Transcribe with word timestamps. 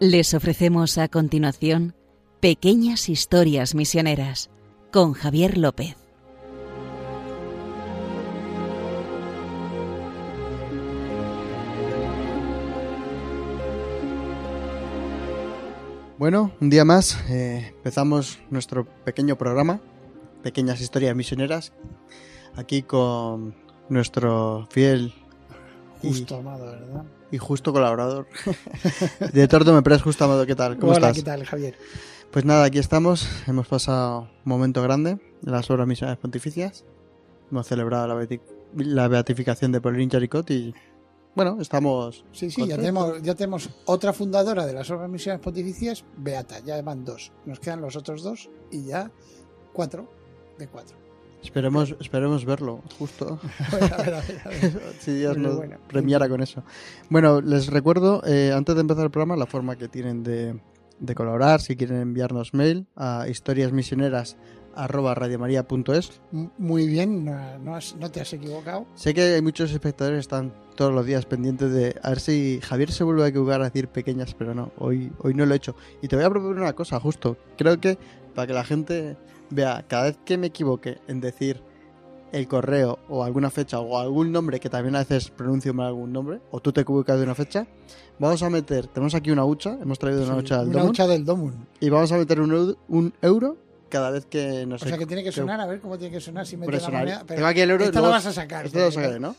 Les 0.00 0.32
ofrecemos 0.32 0.96
a 0.96 1.08
continuación 1.08 1.92
Pequeñas 2.38 3.08
Historias 3.08 3.74
Misioneras 3.74 4.48
con 4.92 5.12
Javier 5.12 5.58
López. 5.58 5.96
Bueno, 16.16 16.52
un 16.60 16.70
día 16.70 16.84
más 16.84 17.18
eh, 17.28 17.72
empezamos 17.78 18.38
nuestro 18.50 18.84
pequeño 19.04 19.36
programa, 19.36 19.80
Pequeñas 20.44 20.80
Historias 20.80 21.16
Misioneras, 21.16 21.72
aquí 22.54 22.82
con 22.82 23.56
nuestro 23.88 24.68
fiel 24.70 25.12
Justo 26.00 26.36
amado, 26.36 26.66
¿verdad? 26.66 27.04
Y 27.30 27.38
justo 27.38 27.72
colaborador. 27.72 28.26
De 29.32 29.48
Me 29.82 29.98
Justo 29.98 30.24
Amado, 30.24 30.46
¿qué 30.46 30.54
tal? 30.54 30.78
¿Cómo 30.78 30.92
Hola, 30.92 31.08
estás? 31.10 31.16
¿qué 31.16 31.22
tal, 31.22 31.44
Javier? 31.44 31.76
Pues 32.30 32.44
nada, 32.44 32.64
aquí 32.64 32.78
estamos. 32.78 33.28
Hemos 33.46 33.66
pasado 33.68 34.20
un 34.22 34.28
momento 34.44 34.82
grande 34.82 35.18
de 35.42 35.50
las 35.50 35.70
obras 35.70 35.86
misioneras 35.86 36.18
pontificias. 36.18 36.84
Hemos 37.50 37.66
celebrado 37.66 38.06
la, 38.06 38.14
beati- 38.14 38.40
la 38.76 39.08
beatificación 39.08 39.72
de 39.72 39.80
Pauline 39.80 40.10
Jaricot 40.10 40.50
y 40.50 40.74
bueno, 41.34 41.58
estamos. 41.60 42.24
Sí, 42.32 42.50
sí, 42.50 42.66
ya 42.66 42.76
tenemos, 42.76 43.22
ya 43.22 43.34
tenemos 43.34 43.70
otra 43.84 44.12
fundadora 44.12 44.66
de 44.66 44.72
las 44.72 44.90
obras 44.90 45.08
misiones 45.08 45.40
pontificias, 45.40 46.04
Beata, 46.16 46.58
ya 46.60 46.80
van 46.82 47.04
dos. 47.04 47.32
Nos 47.46 47.60
quedan 47.60 47.80
los 47.80 47.96
otros 47.96 48.22
dos 48.22 48.50
y 48.70 48.84
ya 48.86 49.10
cuatro 49.72 50.10
de 50.58 50.66
cuatro. 50.66 50.96
Esperemos, 51.42 51.94
esperemos 52.00 52.44
verlo, 52.44 52.82
justo. 52.98 53.38
A 53.72 53.76
ver, 53.76 53.94
a 53.94 53.96
ver, 53.98 54.14
a 54.14 54.20
ver, 54.20 54.40
a 54.44 54.48
ver. 54.48 54.82
si 54.98 55.12
Dios 55.14 55.34
Bueno, 55.34 55.48
nos 55.48 55.56
bueno. 55.58 55.76
premiara 55.88 56.28
con 56.28 56.42
eso. 56.42 56.62
Bueno, 57.10 57.40
les 57.40 57.68
recuerdo, 57.68 58.22
eh, 58.26 58.52
antes 58.54 58.74
de 58.74 58.80
empezar 58.82 59.04
el 59.04 59.10
programa, 59.10 59.36
la 59.36 59.46
forma 59.46 59.76
que 59.76 59.88
tienen 59.88 60.22
de, 60.22 60.60
de 60.98 61.14
colaborar. 61.14 61.60
Si 61.60 61.76
quieren 61.76 62.00
enviarnos 62.00 62.54
mail 62.54 62.86
a 62.96 63.26
historiasmisioneras.radiomaria.es. 63.28 66.20
M- 66.32 66.50
Muy 66.58 66.86
bien, 66.86 67.24
no, 67.24 67.58
no 67.58 67.74
has- 67.76 67.96
no 67.96 68.10
te 68.10 68.20
has 68.20 68.32
equivocado. 68.32 68.86
Sé 68.94 69.14
que 69.14 69.22
hay 69.34 69.42
muchos 69.42 69.72
espectadores 69.72 70.16
que 70.18 70.20
están 70.20 70.52
todos 70.76 70.92
los 70.92 71.04
días 71.06 71.24
pendientes 71.26 71.72
de 71.72 71.96
a 72.02 72.10
ver 72.10 72.20
si 72.20 72.60
Javier 72.62 72.90
se 72.92 73.02
vuelve 73.04 73.24
a 73.24 73.28
equivocar 73.28 73.60
a 73.62 73.64
decir 73.64 73.88
pequeñas, 73.88 74.34
pero 74.34 74.54
no, 74.54 74.70
hoy, 74.78 75.10
hoy 75.18 75.34
no 75.34 75.44
lo 75.46 75.54
he 75.54 75.56
hecho. 75.56 75.74
Y 76.02 76.08
te 76.08 76.16
voy 76.16 76.24
a 76.24 76.30
proponer 76.30 76.58
una 76.62 76.72
cosa, 76.74 77.00
justo. 77.00 77.36
Creo 77.56 77.80
que 77.80 77.98
para 78.38 78.46
que 78.46 78.52
la 78.54 78.62
gente 78.62 79.16
vea, 79.50 79.84
cada 79.88 80.04
vez 80.04 80.18
que 80.24 80.38
me 80.38 80.46
equivoque 80.46 80.98
en 81.08 81.20
decir 81.20 81.60
el 82.30 82.46
correo 82.46 83.00
o 83.08 83.24
alguna 83.24 83.50
fecha 83.50 83.80
o 83.80 83.98
algún 83.98 84.30
nombre, 84.30 84.60
que 84.60 84.70
también 84.70 84.94
a 84.94 85.00
veces 85.00 85.28
pronuncio 85.30 85.74
mal 85.74 85.88
algún 85.88 86.12
nombre, 86.12 86.38
o 86.52 86.60
tú 86.60 86.70
te 86.72 86.82
equivocas 86.82 87.16
de 87.18 87.24
una 87.24 87.34
fecha, 87.34 87.66
vamos 88.20 88.40
a 88.44 88.48
meter, 88.48 88.86
tenemos 88.86 89.16
aquí 89.16 89.32
una 89.32 89.44
hucha, 89.44 89.76
hemos 89.82 89.98
traído 89.98 90.22
una 90.22 90.34
Sí, 90.34 90.38
hucha 90.38 90.58
del 90.58 90.68
una 90.68 90.76
Domun, 90.78 90.90
hucha 90.90 91.06
del 91.08 91.24
Domun. 91.24 91.66
y 91.80 91.88
vamos 91.88 92.12
a 92.12 92.16
meter 92.16 92.40
un, 92.40 92.50
eu- 92.52 92.76
un 92.86 93.12
euro 93.22 93.56
cada 93.88 94.12
vez 94.12 94.24
que 94.26 94.64
nos 94.66 94.84
O 94.84 94.86
sea 94.86 94.96
que 94.98 95.06
tiene 95.06 95.24
que 95.24 95.30
que- 95.30 95.34
sonar, 95.34 95.60
a 95.60 95.66
ver 95.66 95.80
cómo 95.80 95.98
tiene 95.98 96.14
que 96.14 96.20
sonar 96.20 96.46
si 96.46 96.56
metes 96.56 96.80
la 96.84 96.90
moneda. 96.90 97.24
Pero 97.26 97.38
Tengo 97.38 97.48
aquí 97.48 97.60
el 97.62 97.70
euro, 97.72 97.82
esta 97.86 97.98
luego- 97.98 98.12
la 98.12 98.18
vas 98.18 98.26
a 98.26 98.32
sacar. 98.32 98.66
Esto 98.66 98.78
lo 98.78 98.84
porque- 98.84 98.94
sacaré, 99.00 99.18
¿no? 99.18 99.34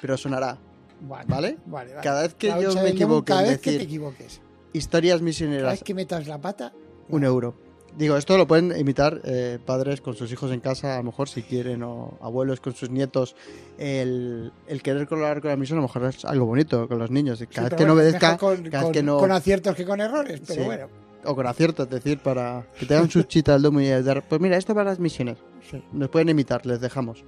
Pero 0.00 0.16
sonará. 0.16 0.56
Vale, 1.00 1.24
¿Vale? 1.26 1.58
vale, 1.66 1.90
vale. 1.94 2.02
Cada 2.04 2.22
vez 2.22 2.34
que 2.34 2.46
La 2.50 2.60
yo 2.60 2.72
me 2.74 2.90
equivoque 2.90 3.24
Cada 3.32 3.42
vez 3.42 3.58
que 3.60 3.70
decir 3.72 3.78
te 3.80 3.84
equivoques. 3.86 4.40
historias 4.72 5.16
Cada 5.16 5.24
misioneras, 5.24 5.72
vez 5.72 5.82
que 5.82 5.94
metas 5.94 6.28
la 6.28 6.40
pata. 6.40 6.72
un 7.08 7.24
euro. 7.24 7.65
Digo, 7.96 8.16
esto 8.18 8.36
lo 8.36 8.46
pueden 8.46 8.78
imitar 8.78 9.22
eh, 9.24 9.58
padres 9.64 10.02
con 10.02 10.14
sus 10.14 10.30
hijos 10.30 10.52
en 10.52 10.60
casa, 10.60 10.94
a 10.94 10.98
lo 10.98 11.04
mejor 11.04 11.30
si 11.30 11.42
quieren, 11.42 11.82
o 11.82 12.18
abuelos 12.20 12.60
con 12.60 12.74
sus 12.74 12.90
nietos. 12.90 13.34
El, 13.78 14.52
el 14.66 14.82
querer 14.82 15.06
colaborar 15.08 15.40
con 15.40 15.50
la 15.50 15.56
misión 15.56 15.78
a 15.78 15.82
lo 15.82 15.88
mejor 15.88 16.04
es 16.04 16.24
algo 16.26 16.44
bonito 16.44 16.86
con 16.88 16.98
los 16.98 17.10
niños. 17.10 17.42
Cada 17.52 17.68
Sí, 17.68 17.70
vez 17.74 17.78
que 17.80 17.86
no 17.86 17.94
obedezca, 17.94 18.36
con, 18.36 18.56
cada 18.64 18.68
vez 18.70 18.82
con- 18.84 18.92
que 18.92 19.02
no- 19.02 19.18
con 19.18 19.32
aciertos 19.32 19.74
que 19.74 19.84
con 19.86 20.00
errores, 20.00 20.40
pero 20.46 20.60
Sí. 20.60 20.66
bueno. 20.66 20.88
o 21.24 21.34
con 21.34 21.46
acierto, 21.46 21.84
es 21.84 21.90
decir, 21.90 22.18
para 22.18 22.66
que 22.78 22.84
tengan 22.86 23.10
sus 23.10 23.26
chitas 23.28 23.56
al 23.56 23.62
domo 23.62 23.80
y 23.80 23.88
ayudar. 23.90 24.22
Pues 24.28 24.40
mira, 24.40 24.56
esto 24.58 24.74
para 24.74 24.90
las 24.90 25.00
misiones. 25.00 25.38
Sí. 25.70 25.82
Nos 25.92 26.08
pueden 26.10 26.28
imitar, 26.28 26.64
les 26.66 26.80
dejamos. 26.80 27.24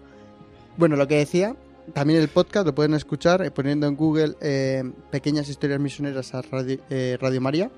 Bueno, 0.76 0.94
lo 0.96 1.08
que 1.08 1.16
decía, 1.16 1.56
también 1.94 2.20
el 2.20 2.28
podcast 2.28 2.66
lo 2.66 2.74
pueden 2.74 2.92
escuchar 2.94 3.42
eh, 3.42 3.50
poniendo 3.50 3.86
en 3.86 3.96
Google 3.96 4.34
eh, 4.42 4.84
Pequeñas 5.10 5.48
Historias 5.48 5.80
Misioneras 5.80 6.34
a 6.34 6.42
Radio, 6.42 6.78
eh, 6.90 7.16
Radio 7.20 7.40
María. 7.40 7.70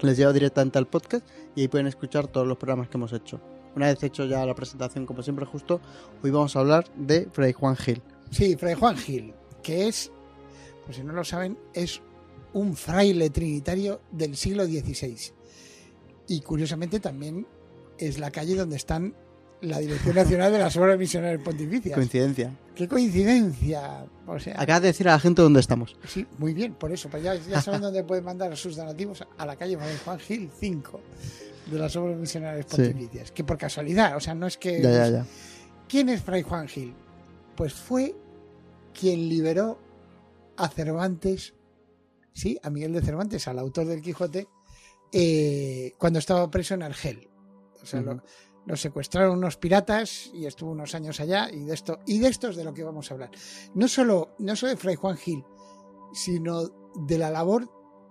Les 0.00 0.16
lleva 0.16 0.32
directamente 0.32 0.78
al 0.78 0.86
podcast 0.86 1.26
y 1.54 1.62
ahí 1.62 1.68
pueden 1.68 1.86
escuchar 1.86 2.26
todos 2.26 2.46
los 2.46 2.58
programas 2.58 2.88
que 2.88 2.96
hemos 2.96 3.12
hecho. 3.12 3.40
Una 3.76 3.86
vez 3.86 4.02
hecho 4.02 4.24
ya 4.24 4.44
la 4.46 4.54
presentación, 4.54 5.06
como 5.06 5.22
siempre, 5.22 5.46
justo, 5.46 5.80
hoy 6.22 6.30
vamos 6.30 6.54
a 6.54 6.60
hablar 6.60 6.84
de 6.96 7.28
Fray 7.32 7.52
Juan 7.52 7.76
Gil. 7.76 8.02
Sí, 8.30 8.56
Fray 8.56 8.74
Juan 8.74 8.96
Gil, 8.96 9.34
que 9.62 9.88
es, 9.88 10.12
pues 10.84 10.96
si 10.96 11.02
no 11.02 11.12
lo 11.12 11.24
saben, 11.24 11.58
es 11.72 12.00
un 12.52 12.76
fraile 12.76 13.30
trinitario 13.30 14.00
del 14.12 14.36
siglo 14.36 14.64
XVI. 14.64 15.16
Y 16.28 16.40
curiosamente 16.40 17.00
también 17.00 17.46
es 17.98 18.18
la 18.18 18.30
calle 18.30 18.54
donde 18.54 18.76
están 18.76 19.14
la 19.68 19.78
Dirección 19.78 20.14
Nacional 20.14 20.52
de 20.52 20.58
las 20.58 20.76
Obras 20.76 20.98
Misionales 20.98 21.40
Pontificias. 21.42 21.94
Coincidencia. 21.94 22.52
¡Qué 22.74 22.88
coincidencia! 22.88 24.06
O 24.26 24.38
sea, 24.38 24.54
Acabas 24.60 24.82
de 24.82 24.88
decir 24.88 25.08
a 25.08 25.12
la 25.12 25.18
gente 25.20 25.42
dónde 25.42 25.60
estamos. 25.60 25.96
sí, 26.06 26.26
muy 26.38 26.54
bien, 26.54 26.74
por 26.74 26.92
eso. 26.92 27.08
Pues 27.08 27.22
ya, 27.22 27.34
ya 27.34 27.60
saben 27.60 27.80
dónde 27.80 28.02
pueden 28.04 28.24
mandar 28.24 28.56
sus 28.56 28.76
donativos 28.76 29.24
a 29.38 29.46
la 29.46 29.56
calle 29.56 29.76
Fray 29.76 29.96
Juan 30.04 30.18
Gil 30.18 30.50
5 30.58 31.00
de 31.70 31.78
las 31.78 31.94
Obras 31.96 32.16
Misionales 32.18 32.66
Sí. 32.68 32.76
Pontificias. 32.76 33.32
Que 33.32 33.44
por 33.44 33.58
casualidad, 33.58 34.16
o 34.16 34.20
sea, 34.20 34.34
no 34.34 34.46
es 34.46 34.56
que... 34.58 34.82
Ya, 34.82 34.90
ya, 34.90 35.08
ya. 35.08 35.26
¿Quién 35.88 36.08
es 36.08 36.22
Fray 36.22 36.42
Juan 36.42 36.66
Gil? 36.68 36.94
Pues 37.56 37.72
fue 37.74 38.14
quien 38.98 39.28
liberó 39.28 39.78
a 40.56 40.68
Cervantes, 40.68 41.54
sí, 42.32 42.58
a 42.62 42.70
Miguel 42.70 42.92
de 42.92 43.02
Cervantes, 43.02 43.46
al 43.48 43.58
autor 43.58 43.86
del 43.86 44.00
Quijote, 44.00 44.46
eh, 45.12 45.92
cuando 45.98 46.18
estaba 46.18 46.50
preso 46.50 46.74
en 46.74 46.82
Argel. 46.82 47.28
O 47.82 47.86
sea, 47.86 48.00
lo 48.00 48.22
secuestraron 48.76 49.38
unos 49.38 49.56
piratas 49.56 50.30
y 50.32 50.46
estuvo 50.46 50.70
unos 50.70 50.94
años 50.94 51.20
allá 51.20 51.50
y 51.50 51.64
de 51.64 51.74
esto 51.74 52.00
y 52.06 52.18
de 52.18 52.28
esto 52.28 52.48
es 52.48 52.56
de 52.56 52.64
lo 52.64 52.72
que 52.72 52.84
vamos 52.84 53.10
a 53.10 53.14
hablar. 53.14 53.30
No 53.74 53.88
solo, 53.88 54.34
no 54.38 54.56
solo 54.56 54.70
de 54.70 54.76
Fray 54.76 54.96
Juan 54.96 55.16
Gil, 55.16 55.44
sino 56.12 56.68
de 56.94 57.18
la 57.18 57.30
labor 57.30 57.70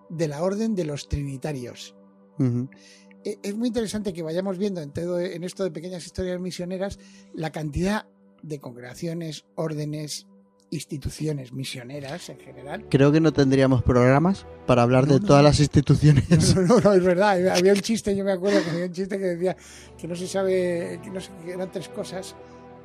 de 0.09 0.27
la 0.27 0.43
orden 0.43 0.75
de 0.75 0.85
los 0.85 1.09
trinitarios. 1.09 1.95
Eh, 2.39 3.39
es 3.41 3.55
muy 3.55 3.69
interesante 3.69 4.13
que 4.13 4.23
vayamos 4.23 4.57
viendo 4.57 4.81
en, 4.81 4.91
todo, 4.91 5.19
en 5.19 5.43
esto 5.43 5.63
de 5.63 5.71
pequeñas 5.71 6.05
historias 6.05 6.39
misioneras 6.39 6.99
la 7.33 7.51
cantidad 7.51 8.07
de 8.41 8.59
congregaciones, 8.59 9.45
órdenes, 9.55 10.27
instituciones 10.73 11.53
misioneras 11.53 12.27
en 12.29 12.39
general. 12.39 12.85
Creo 12.89 13.11
que 13.11 13.19
no 13.21 13.31
tendríamos 13.31 13.83
programas 13.83 14.45
para 14.65 14.81
hablar 14.83 15.07
No, 15.07 15.13
de 15.15 15.19
no, 15.21 15.25
todas 15.27 15.43
no. 15.43 15.49
las 15.49 15.59
instituciones. 15.59 16.25
No, 16.55 16.79
no, 16.79 16.93
es 16.93 17.03
verdad. 17.03 17.47
Había 17.49 17.73
un 17.73 17.79
chiste, 17.81 18.15
yo 18.15 18.23
me 18.25 18.31
acuerdo 18.33 18.63
que 18.63 18.69
había 18.71 18.85
un 18.85 18.91
chiste 18.93 19.17
que 19.17 19.25
decía 19.25 19.55
que 19.97 20.07
no 20.07 20.15
se 20.15 20.27
sabe, 20.27 20.99
que, 21.03 21.09
no 21.09 21.21
sé, 21.21 21.29
que 21.45 21.51
eran 21.53 21.71
tres 21.71 21.89
cosas. 21.89 22.35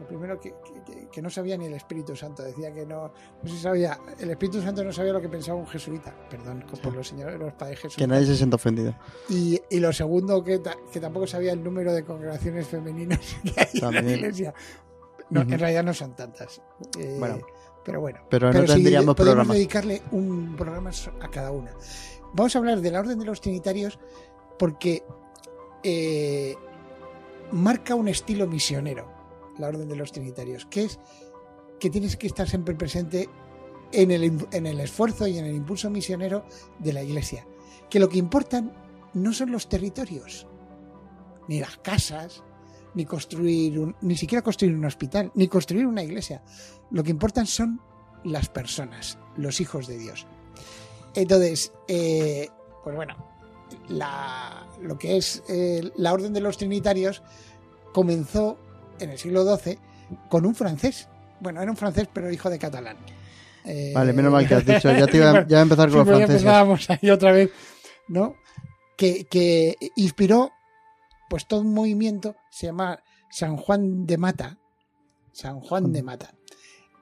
Lo 0.01 0.07
primero, 0.07 0.39
que, 0.41 0.51
que- 0.51 0.93
que- 0.93 1.09
que 1.09 1.23
no 1.23 1.29
sabía 1.31 1.57
ni 1.57 1.67
el 1.67 1.75
Espíritu 1.75 2.15
Santo. 2.15 2.43
Decía 2.45 2.73
que 2.73 2.87
no, 2.87 3.13
no 3.43 3.49
se 3.51 3.59
sabía, 3.59 3.99
el 4.21 4.31
Espíritu 4.31 4.63
Santo 4.63 4.85
no 4.85 4.93
sabía 4.93 5.13
lo 5.13 5.21
que 5.21 5.29
pensaba 5.29 5.59
un 5.59 5.67
jesuita. 5.67 6.15
Perdón 6.31 6.65
por 6.83 6.95
los 6.95 7.09
señores, 7.09 7.39
los 7.39 7.53
padres 7.55 7.79
que 7.81 7.89
jesuitas. 7.89 8.09
nadie 8.09 8.27
se 8.27 8.37
sienta 8.37 8.57
ofendido. 8.57 8.95
Y, 9.29 9.61
y 9.71 9.81
lo 9.81 9.93
segundo, 9.93 10.45
que, 10.45 10.59
ta- 10.61 10.77
que 10.93 11.01
tampoco 11.01 11.27
sabía 11.27 11.53
el 11.53 11.65
número 11.65 11.93
de 11.93 12.05
congregaciones 12.05 12.69
femeninas 12.69 13.19
que 13.43 13.61
hay 13.61 13.67
en 13.75 13.81
la 13.81 13.91
También. 13.91 14.19
iglesia. 14.21 14.55
No, 15.31 15.41
Ujú. 15.43 15.53
En 15.53 15.59
realidad 15.59 15.83
no 15.85 15.93
son 15.95 16.15
tantas. 16.15 16.63
Eh, 16.99 17.17
Bueno. 17.19 17.41
Pero 17.89 18.03
bueno. 18.03 18.21
Pero 18.29 18.53
no 18.53 18.61
sí, 18.61 18.67
tendríamos 18.67 19.17
podemos 19.17 19.35
programas. 19.35 19.57
dedicarle 19.57 20.03
un 20.11 20.55
programa 20.57 20.91
a 21.23 21.31
cada 21.31 21.51
una. 21.53 21.73
Vamos 22.35 22.55
a 22.55 22.59
hablar 22.59 22.83
de 22.83 22.91
la 22.91 23.01
Orden 23.01 23.19
de 23.19 23.25
los 23.25 23.41
Trinitarios 23.41 23.99
porque 24.59 25.03
eh, 25.83 26.55
marca 27.51 27.95
un 27.95 28.09
estilo 28.09 28.47
misionero, 28.47 29.11
la 29.57 29.69
Orden 29.69 29.89
de 29.89 29.97
los 29.97 30.13
Trinitarios, 30.13 30.67
que 30.67 30.85
es 30.85 30.99
que 31.81 31.89
tienes 31.89 32.19
que 32.19 32.27
estar 32.27 32.47
siempre 32.47 32.75
presente 32.75 33.31
en 33.93 34.11
el, 34.11 34.47
en 34.53 34.67
el 34.67 34.81
esfuerzo 34.81 35.27
y 35.27 35.39
en 35.39 35.47
el 35.47 35.55
impulso 35.55 35.89
misionero 35.89 36.45
de 36.79 36.93
la 36.93 37.03
Iglesia. 37.03 37.47
Que 37.89 38.01
lo 38.01 38.11
que 38.11 38.19
importan 38.19 38.71
no 39.15 39.33
son 39.33 39.51
los 39.51 39.71
territorios, 39.71 40.47
ni 41.49 41.59
las 41.61 41.79
casas, 41.79 42.43
ni 42.99 43.05
construir 43.05 43.79
un, 43.79 43.95
ni 44.01 44.17
siquiera 44.17 44.43
construir 44.43 44.75
un 44.75 44.85
hospital, 44.85 45.31
ni 45.37 45.47
construir 45.47 45.87
una 45.87 46.03
iglesia. 46.03 46.43
Lo 46.91 47.05
que 47.05 47.13
importan 47.13 47.47
son 47.47 47.81
las 48.25 48.49
personas, 48.49 49.19
los 49.37 49.61
hijos 49.61 49.87
de 49.87 49.99
Dios. 49.99 50.27
Entonces, 51.15 51.73
eh, 51.87 52.49
pues 52.83 52.97
bueno, 52.97 53.15
la, 53.89 54.67
lo 54.83 54.99
que 54.99 55.17
es 55.17 55.45
eh, 55.49 55.93
la 55.97 56.13
orden 56.13 56.33
de 56.33 56.41
los 56.41 56.59
trinitarios 56.59 57.23
comenzó 57.93 58.59
en 58.99 59.11
el 59.11 59.19
siglo 59.19 59.45
XII 59.57 59.79
con 60.29 60.45
un 60.45 60.57
francés. 60.57 61.09
Bueno, 61.39 61.63
era 61.63 61.71
un 61.71 61.77
francés, 61.77 62.09
pero 62.13 62.33
hijo 62.33 62.51
de 62.51 62.59
catalán. 62.59 62.97
Eh, 63.65 63.93
Vale, 63.95 64.13
menos 64.13 64.33
mal 64.33 64.49
que 64.49 64.57
has 64.57 64.67
dicho. 64.67 64.91
Ya, 64.91 65.07
te 65.07 65.19
iba, 65.19 65.33
ya 65.47 65.47
iba 65.51 65.59
a 65.61 65.63
empezar 65.63 65.89
con 65.89 65.99
los 65.99 66.09
franceses. 66.09 66.43
empezábamos 66.43 66.91
ahí 66.91 67.11
otra 67.11 67.31
vez, 67.31 67.53
¿no? 68.09 68.35
Que, 68.97 69.29
que 69.29 69.77
inspiró 69.95 70.51
pues 71.29 71.47
todo 71.47 71.61
un 71.61 71.75
movimiento, 71.75 72.35
se 72.51 72.67
llama 72.67 73.01
San 73.31 73.57
Juan 73.57 74.07
de 74.07 74.19
Mata. 74.19 74.59
San 75.33 75.61
Juan 75.61 75.93
de 75.93 76.03
Mata. 76.03 76.35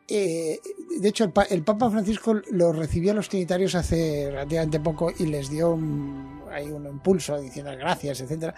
Eh, 0.09 0.59
de 1.01 1.09
hecho, 1.09 1.25
el, 1.25 1.33
pa- 1.33 1.45
el 1.45 1.63
Papa 1.65 1.91
Francisco 1.91 2.35
lo 2.53 2.73
recibió 2.73 3.11
a 3.13 3.15
los 3.15 3.29
trinitarios 3.29 3.75
hace 3.75 4.29
relativamente 4.31 4.79
poco 4.79 5.11
y 5.19 5.27
les 5.27 5.51
dio 5.51 5.71
un, 5.73 6.43
hay 6.53 6.71
un 6.71 6.87
impulso 6.87 7.41
diciendo 7.41 7.73
gracias, 7.77 8.21
etcétera. 8.21 8.55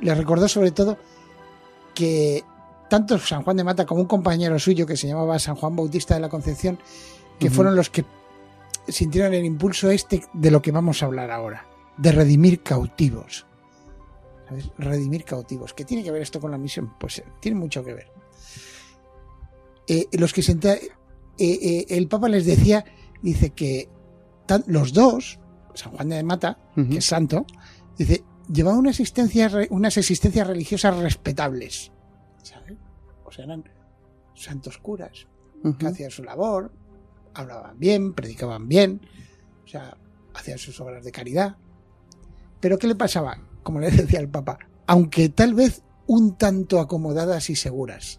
Le 0.00 0.14
recordó 0.14 0.48
sobre 0.48 0.72
todo 0.72 0.98
que 1.94 2.42
tanto 2.90 3.18
San 3.18 3.42
Juan 3.42 3.56
de 3.58 3.64
Mata 3.64 3.86
como 3.86 4.00
un 4.00 4.06
compañero 4.08 4.58
suyo 4.58 4.86
que 4.86 4.96
se 4.96 5.06
llamaba 5.08 5.38
San 5.38 5.54
Juan 5.56 5.76
Bautista 5.76 6.14
de 6.14 6.20
la 6.20 6.28
Concepción, 6.28 6.78
que 7.38 7.50
fueron 7.50 7.76
los 7.76 7.90
que 7.90 8.04
sintieron 8.88 9.34
el 9.34 9.44
impulso 9.44 9.90
este 9.90 10.24
de 10.32 10.50
lo 10.50 10.62
que 10.62 10.72
vamos 10.72 11.02
a 11.02 11.06
hablar 11.06 11.30
ahora, 11.30 11.66
de 11.96 12.10
redimir 12.12 12.62
cautivos. 12.62 13.46
¿Sabes? 14.48 14.70
Redimir 14.78 15.24
cautivos. 15.24 15.74
¿Qué 15.74 15.84
tiene 15.84 16.02
que 16.02 16.10
ver 16.10 16.22
esto 16.22 16.40
con 16.40 16.50
la 16.50 16.58
misión? 16.58 16.94
Pues 16.98 17.18
eh, 17.18 17.24
tiene 17.40 17.58
mucho 17.58 17.84
que 17.84 17.92
ver. 17.94 18.10
Eh, 19.86 20.06
los 20.12 20.32
que 20.32 20.42
senta- 20.42 20.74
eh, 20.74 20.88
eh, 21.38 21.86
el 21.90 22.08
Papa 22.08 22.28
les 22.28 22.44
decía, 22.46 22.84
dice 23.22 23.50
que 23.50 23.88
tan- 24.46 24.64
los 24.66 24.92
dos, 24.92 25.38
San 25.74 25.92
Juan 25.92 26.08
de 26.08 26.22
Mata, 26.22 26.58
que 26.90 26.98
es 26.98 27.04
santo, 27.06 27.46
dice, 27.96 28.24
llevaba 28.52 28.78
una 28.78 28.90
existencia, 28.90 29.50
unas 29.70 29.96
existencias 29.96 30.46
religiosas 30.46 30.96
respetables. 30.98 31.92
¿sabes? 32.42 32.76
O 33.24 33.30
sea, 33.30 33.44
eran 33.44 33.64
santos 34.34 34.78
curas 34.78 35.26
que 35.78 35.86
hacían 35.86 36.10
su 36.10 36.22
labor, 36.22 36.72
hablaban 37.34 37.78
bien, 37.78 38.14
predicaban 38.14 38.68
bien, 38.68 39.00
o 39.64 39.68
sea, 39.68 39.96
hacían 40.34 40.56
sus 40.58 40.80
obras 40.80 41.04
de 41.04 41.12
caridad. 41.12 41.56
Pero 42.60 42.78
¿qué 42.78 42.86
le 42.86 42.94
pasaba? 42.94 43.38
Como 43.68 43.80
le 43.80 43.90
decía 43.90 44.18
el 44.20 44.30
Papa, 44.30 44.58
aunque 44.86 45.28
tal 45.28 45.52
vez 45.52 45.82
un 46.06 46.38
tanto 46.38 46.80
acomodadas 46.80 47.50
y 47.50 47.54
seguras. 47.54 48.18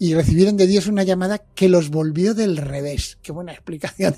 Y 0.00 0.14
recibieron 0.14 0.56
de 0.56 0.66
Dios 0.66 0.88
una 0.88 1.04
llamada 1.04 1.38
que 1.38 1.68
los 1.68 1.90
volvió 1.90 2.34
del 2.34 2.56
revés. 2.56 3.20
Qué 3.22 3.30
buena 3.30 3.52
explicación 3.52 4.14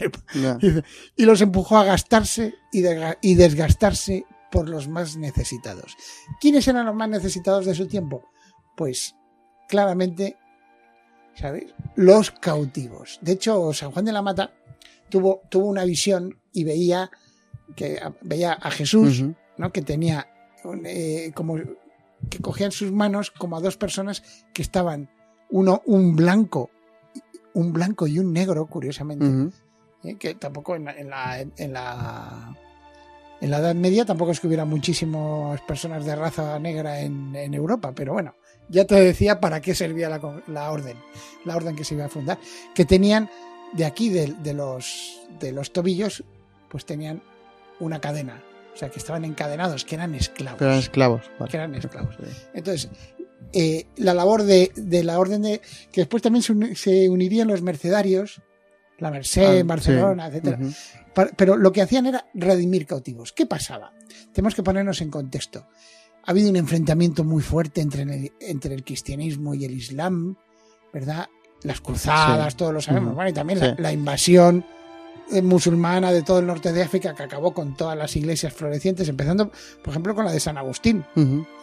y 1.15 1.25
los 1.27 1.43
empujó 1.43 1.77
a 1.77 1.85
gastarse 1.85 2.55
y, 2.73 2.81
de- 2.81 3.19
y 3.21 3.35
desgastarse 3.35 4.25
por 4.51 4.71
los 4.71 4.89
más 4.89 5.19
necesitados. 5.19 5.95
¿Quiénes 6.41 6.67
eran 6.69 6.87
los 6.87 6.95
más 6.95 7.11
necesitados 7.11 7.67
de 7.67 7.75
su 7.75 7.87
tiempo? 7.87 8.25
Pues 8.79 9.15
claramente, 9.69 10.39
¿sabes? 11.35 11.75
Los 11.97 12.31
cautivos. 12.31 13.19
De 13.21 13.33
hecho, 13.33 13.75
San 13.75 13.91
Juan 13.91 14.07
de 14.07 14.13
la 14.13 14.23
Mata 14.23 14.55
tuvo, 15.11 15.43
tuvo 15.51 15.67
una 15.67 15.85
visión 15.85 16.39
y 16.55 16.65
veía 16.65 17.11
que 17.77 18.01
veía 18.23 18.53
a 18.53 18.71
Jesús. 18.71 19.25
¿no? 19.57 19.73
Que 19.73 19.83
tenía 19.83 20.29
un, 20.65 20.85
eh, 20.87 21.33
como 21.35 21.57
que 22.29 22.39
cogía 22.41 22.67
en 22.67 22.73
sus 22.73 22.93
manos 22.93 23.31
como 23.31 23.57
a 23.57 23.61
dos 23.61 23.77
personas 23.77 24.23
que 24.53 24.63
estaban 24.63 25.11
uno 25.51 25.83
un 25.87 26.17
blanco, 26.17 26.71
un 27.55 27.73
blanco 27.73 28.07
y 28.07 28.19
un 28.19 28.33
negro, 28.33 28.67
curiosamente. 28.67 29.53
¿eh? 30.05 30.17
que 30.19 30.35
tampoco 30.35 30.77
en 30.77 30.85
la, 30.85 30.99
en 30.99 31.11
la 31.11 31.41
en 31.41 31.73
la 31.73 32.57
en 33.41 33.51
la 33.51 33.59
Edad 33.59 33.75
Media 33.75 34.05
tampoco 34.05 34.33
es 34.33 34.41
que 34.41 34.47
hubiera 34.47 34.67
muchísimas 34.67 35.61
personas 35.63 36.05
de 36.05 36.15
raza 36.15 36.59
negra 36.59 37.01
en, 37.01 37.35
en 37.35 37.55
Europa, 37.55 37.93
pero 37.95 38.13
bueno, 38.13 38.35
ya 38.69 38.85
te 38.85 38.97
decía 38.97 39.41
para 39.41 39.63
qué 39.63 39.75
servía 39.75 40.11
la, 40.11 40.43
la 40.47 40.71
orden, 40.71 40.99
la 41.47 41.57
orden 41.57 41.75
que 41.75 41.85
se 41.85 41.95
iba 41.95 42.05
a 42.05 42.11
fundar, 42.11 42.39
que 42.75 42.85
tenían 42.85 43.31
de 43.73 43.87
aquí 43.87 44.11
de, 44.11 44.35
de 44.43 44.53
los 44.53 45.23
de 45.39 45.53
los 45.53 45.73
tobillos, 45.73 46.23
pues 46.69 46.85
tenían 46.85 47.23
una 47.81 48.01
cadena, 48.01 48.43
o 48.75 48.77
sea 48.77 48.89
que 48.91 48.99
estaban 48.99 49.25
encadenados, 49.25 49.85
que 49.85 49.95
eran 49.97 50.15
esclavos, 50.15 50.59
Pero 50.59 50.71
eran 50.71 50.81
esclavos. 50.81 51.23
vale. 51.39 51.51
que 51.51 51.57
eran 51.57 51.75
esclavos. 51.75 52.17
Entonces, 52.55 52.89
eh, 53.53 53.87
la 53.97 54.15
labor 54.15 54.43
de, 54.45 54.71
de 54.77 55.03
la 55.03 55.19
orden 55.19 55.43
de. 55.43 55.61
que 55.91 56.03
después 56.03 56.23
también 56.23 56.43
se, 56.43 56.53
uni- 56.53 56.75
se 56.77 57.09
unirían 57.09 57.49
los 57.49 57.63
mercedarios, 57.63 58.41
la 58.99 59.11
Merced 59.11 59.61
Ah, 59.61 59.65
Barcelona, 59.65 60.31
sí. 60.31 60.37
etcétera. 60.37 60.59
Pero 61.37 61.57
lo 61.57 61.73
que 61.73 61.83
hacían 61.83 62.07
era 62.07 62.27
redimir 62.35 62.87
cautivos. 62.87 63.33
¿Qué 63.33 63.47
pasaba? 63.47 63.93
Tenemos 64.33 64.55
que 64.55 64.63
ponernos 64.63 65.01
en 65.01 65.11
contexto. 65.11 65.67
Ha 66.27 66.31
habido 66.33 66.51
un 66.51 66.57
enfrentamiento 66.57 67.25
muy 67.25 67.43
fuerte 67.43 67.81
entre 67.81 68.03
el, 68.03 68.33
entre 68.41 68.75
el 68.75 68.85
cristianismo 68.85 69.55
y 69.55 69.65
el 69.65 69.73
islam, 69.73 70.37
¿verdad? 70.93 71.29
Las 71.63 71.81
cruzadas, 71.81 72.53
Sí. 72.53 72.57
todos 72.59 72.75
lo 72.75 72.81
sabemos. 72.83 73.15
Bueno, 73.15 73.31
y 73.31 73.33
también 73.33 73.59
Sí. 73.59 73.65
la, 73.65 73.75
la 73.79 73.93
invasión 73.93 74.65
musulmana 75.43 76.13
de 76.13 76.23
todo 76.23 76.41
el 76.41 76.47
norte 76.47 76.73
de 76.73 76.83
África 76.83 77.15
que 77.15 77.23
acabó 77.23 77.55
con 77.55 77.77
todas 77.77 77.97
las 77.97 78.15
iglesias 78.17 78.53
florecientes, 78.53 79.09
empezando, 79.09 79.51
por 79.83 79.91
ejemplo, 79.91 80.15
con 80.15 80.25
la 80.25 80.33
de 80.33 80.41
San 80.41 80.59
Agustín. 80.59 81.05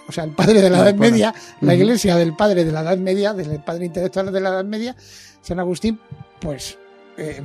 O 0.07 0.11
sea, 0.11 0.23
el 0.23 0.31
padre 0.31 0.61
de 0.61 0.69
la 0.69 0.79
Edad. 0.79 0.95
Media, 0.95 1.33
la 1.61 1.75
iglesia 1.75 2.15
del 2.15 2.35
padre 2.35 2.63
de 2.63 2.71
la 2.71 2.81
Edad 2.81 2.97
Media, 2.97 3.33
del 3.33 3.61
padre 3.61 3.85
intelectual 3.85 4.31
de 4.31 4.39
la 4.39 4.49
Edad 4.49 4.65
Media, 4.65 4.95
San 5.41 5.59
Agustín, 5.59 5.99
pues, 6.39 6.77
eh, 7.17 7.41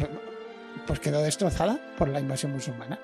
pues 0.87 1.01
quedó 1.01 1.21
destrozada 1.23 1.81
por 1.99 2.09
la 2.09 2.21
invasión 2.21 2.53
musulmana 2.53 3.01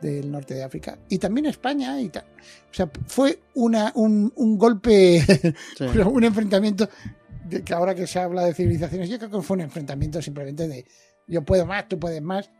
del 0.00 0.30
norte 0.30 0.54
de 0.54 0.64
África. 0.64 0.98
Y 1.08 1.18
también 1.18 1.46
España. 1.46 2.00
Y 2.00 2.08
tal. 2.08 2.24
O 2.70 2.74
sea, 2.74 2.88
fue 3.06 3.38
una, 3.54 3.92
un, 3.94 4.32
un 4.36 4.58
golpe, 4.58 5.20
Sí. 5.78 5.84
un 5.84 6.24
enfrentamiento, 6.24 6.88
de 7.48 7.62
que 7.62 7.74
ahora 7.74 7.94
que 7.94 8.06
se 8.06 8.18
habla 8.18 8.44
de 8.44 8.54
civilizaciones, 8.54 9.08
yo 9.10 9.18
creo 9.18 9.30
que 9.30 9.42
fue 9.42 9.56
un 9.56 9.62
enfrentamiento 9.62 10.20
simplemente 10.22 10.66
de 10.68 10.84
yo 11.26 11.42
puedo 11.42 11.66
más, 11.66 11.88
tú 11.88 11.98
puedes 11.98 12.22
más. 12.22 12.50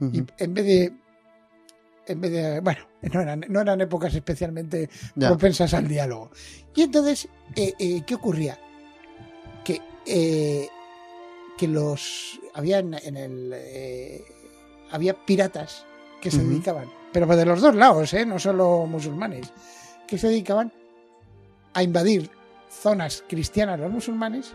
Y 0.00 0.22
en 0.38 0.54
vez 0.54 0.64
de... 0.66 0.92
En 2.06 2.20
vez 2.20 2.32
de, 2.32 2.60
bueno, 2.60 2.80
no 3.02 3.20
eran, 3.20 3.44
no 3.48 3.60
eran 3.60 3.80
épocas 3.80 4.12
especialmente 4.14 4.88
Ya. 5.14 5.28
propensas 5.28 5.72
al 5.74 5.86
diálogo. 5.86 6.30
Y 6.74 6.82
entonces, 6.82 7.28
eh, 7.54 7.74
eh, 7.78 8.02
¿qué 8.06 8.14
ocurría? 8.16 8.58
Que, 9.64 9.80
eh, 10.06 10.68
que 11.56 11.68
los. 11.68 12.40
Había 12.54 12.78
en, 12.78 12.94
en 12.94 13.16
el. 13.16 13.54
había 14.90 15.14
piratas 15.24 15.84
que 16.20 16.30
se 16.32 16.42
dedicaban, 16.42 16.88
pero 17.12 17.26
de 17.26 17.44
los 17.46 17.60
dos 17.60 17.76
lados, 17.76 18.12
no 18.26 18.38
solo 18.40 18.86
musulmanes, 18.86 19.52
que 20.08 20.18
se 20.18 20.28
dedicaban 20.28 20.72
a 21.74 21.82
invadir 21.82 22.28
zonas 22.70 23.22
cristianas 23.28 23.78
los 23.78 23.90
musulmanes 23.90 24.52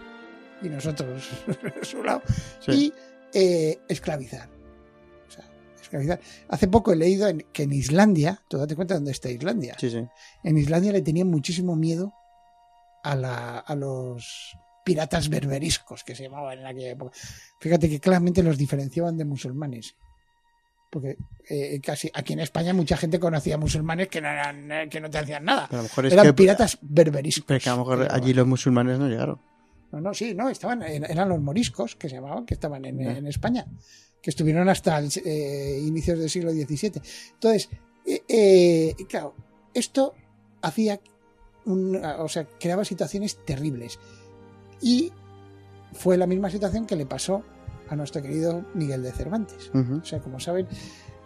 y 0.62 0.68
nosotros 0.70 1.30
a 1.82 1.86
su 1.86 2.04
lado 2.04 2.22
Sí. 2.60 2.72
y 2.72 2.94
eh, 3.36 3.78
esclavizar. 3.90 4.50
O 5.28 5.32
sea, 5.32 5.46
esclavizar. 5.82 6.20
Hace 6.50 6.68
poco 6.68 6.92
he 6.94 6.96
leído 6.96 7.28
en- 7.28 7.46
que 7.54 7.64
en 7.64 7.74
Islandia, 7.74 8.42
tú 8.48 8.58
date 8.58 8.76
cuenta 8.76 8.96
dónde 8.96 9.12
está 9.12 9.30
Islandia. 9.30 9.76
Sí, 9.80 9.90
sí. 9.92 10.04
En 10.44 10.58
Islandia 10.58 10.92
le 10.92 11.02
tenían 11.02 11.28
muchísimo 11.30 11.76
miedo 11.76 12.14
a, 13.04 13.16
la- 13.16 13.60
a 13.60 13.76
los 13.76 14.58
piratas 14.84 15.30
berberiscos 15.30 16.04
que 16.04 16.16
se 16.16 16.24
llamaban 16.24 16.60
en 16.60 16.66
aquella 16.68 16.92
época. 16.92 17.12
Fíjate 17.60 17.90
que 17.90 18.00
claramente 18.00 18.42
los 18.44 18.58
diferenciaban 18.58 19.18
de 19.18 19.26
musulmanes. 19.26 19.96
Porque 20.92 21.18
eh, 21.50 21.82
casi 21.84 22.10
aquí 22.14 22.34
en 22.34 22.40
España 22.40 22.74
mucha 22.74 22.96
gente 22.96 23.20
conocía 23.20 23.58
musulmanes 23.58 24.08
que 24.08 24.22
no, 24.22 24.30
eran, 24.30 24.72
eh, 24.72 24.88
que 24.90 25.02
no 25.02 25.10
te 25.10 25.18
hacían 25.18 25.44
nada. 25.44 25.66
Pero 25.68 25.80
a 25.80 25.84
lo 25.84 25.90
mejor 25.90 26.06
es 26.06 26.14
Eran 26.14 26.26
que. 26.28 26.34
piratas 26.34 26.78
berberiscos. 26.82 27.46
Pero 27.48 27.60
que 27.60 27.70
a 27.70 27.74
lo 27.74 27.80
mejor 27.80 28.08
allí 28.12 28.34
los 28.34 28.48
musulmanes 28.48 28.98
no 28.98 29.08
llegaron. 29.10 29.42
No, 29.92 30.02
no, 30.02 30.14
sí, 30.14 30.34
no, 30.34 30.50
estaban, 30.50 30.84
eran 30.84 31.30
los 31.30 31.42
moriscos 31.42 31.96
que 31.96 32.10
se 32.10 32.16
llamaban, 32.16 32.46
que 32.46 32.54
estaban 32.54 32.86
en, 32.86 33.00
en 33.02 33.28
España, 33.28 33.66
que 34.22 34.32
estuvieron 34.32 34.68
hasta 34.70 34.98
el, 34.98 35.10
eh, 35.24 35.80
inicios 35.86 36.18
del 36.18 36.30
siglo 36.30 36.52
XVII. 36.52 37.02
Entonces, 37.34 37.70
eh, 38.06 38.24
eh, 38.28 38.96
claro, 39.08 39.36
esto 39.74 40.14
hacía, 40.62 41.00
un, 41.66 41.96
o 42.04 42.28
sea, 42.28 42.46
creaba 42.60 42.84
situaciones 42.86 43.38
terribles. 43.46 44.00
Y 44.82 45.12
fue 45.94 46.18
la 46.18 46.28
misma 46.28 46.50
situación 46.50 46.86
que 46.86 46.96
le 46.96 47.06
pasó 47.06 47.44
a 47.88 47.96
nuestro 47.96 48.22
querido 48.22 48.66
Miguel 48.74 49.04
de 49.04 49.12
Cervantes. 49.12 49.72
O 49.74 50.04
sea, 50.04 50.20
como 50.20 50.40
saben, 50.40 50.68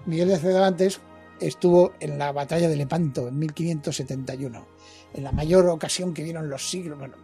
Miguel 0.05 0.27
de 0.27 0.37
Cervantes 0.37 0.99
estuvo 1.39 1.93
en 1.99 2.19
la 2.19 2.31
batalla 2.31 2.67
de 2.67 2.75
Lepanto 2.75 3.27
en 3.27 3.39
1571, 3.39 4.67
en 5.13 5.23
la 5.23 5.31
mayor 5.31 5.67
ocasión 5.69 6.13
que 6.13 6.23
vieron 6.23 6.49
los 6.49 6.69
siglos. 6.69 6.99
Bueno, 6.99 7.15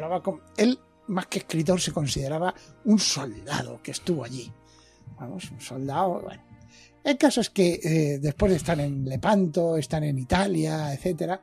hablaba 0.00 0.22
con 0.22 0.40
él, 0.56 0.78
más 1.08 1.26
que 1.26 1.38
escritor, 1.38 1.80
se 1.80 1.92
consideraba 1.92 2.54
un 2.84 2.98
soldado 2.98 3.80
que 3.82 3.90
estuvo 3.90 4.24
allí. 4.24 4.50
Vamos, 5.18 5.50
un 5.50 5.60
soldado. 5.60 6.20
Bueno. 6.22 6.42
El 7.04 7.18
caso 7.18 7.40
es 7.40 7.50
que 7.50 7.80
eh, 7.82 8.18
después 8.18 8.50
de 8.50 8.56
estar 8.56 8.80
en 8.80 9.04
Lepanto, 9.04 9.76
están 9.76 10.04
en 10.04 10.18
Italia, 10.18 10.92
etcétera, 10.94 11.40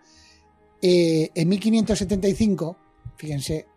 eh, 0.82 1.30
en 1.36 1.50
1575, 1.50 2.78
fíjense 3.16 3.68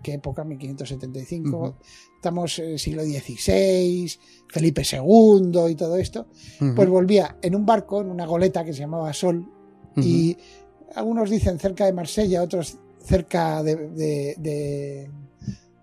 qué 0.00 0.14
época, 0.14 0.44
1575, 0.44 1.58
Ujú. 1.58 1.74
estamos 2.14 2.58
en 2.60 2.70
el 2.70 2.78
siglo 2.78 3.02
XVI, 3.02 4.10
Felipe 4.48 4.82
II 4.90 5.68
y 5.68 5.74
todo 5.74 5.96
esto, 5.96 6.28
pues 6.74 6.88
volvía 6.88 7.36
en 7.42 7.56
un 7.56 7.66
barco, 7.66 8.00
en 8.00 8.10
una 8.10 8.24
goleta 8.24 8.64
que 8.64 8.72
se 8.72 8.80
llamaba 8.80 9.12
Sol, 9.12 9.44
y 9.96 10.36
algunos 10.94 11.28
dicen 11.28 11.58
cerca 11.58 11.84
de 11.84 11.92
Marsella, 11.92 12.42
otros 12.42 12.78
cerca 13.04 13.62
de, 13.62 13.76
de, 13.76 14.34
de- 14.38 15.10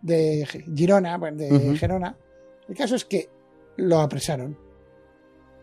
de 0.02 0.48
Girona, 0.76 1.18
bueno, 1.18 1.38
de. 1.38 1.76
Gerona. 1.78 2.16
El 2.68 2.76
caso 2.76 2.96
es 2.96 3.04
que 3.06 3.30
lo 3.78 4.00
apresaron. 4.00 4.58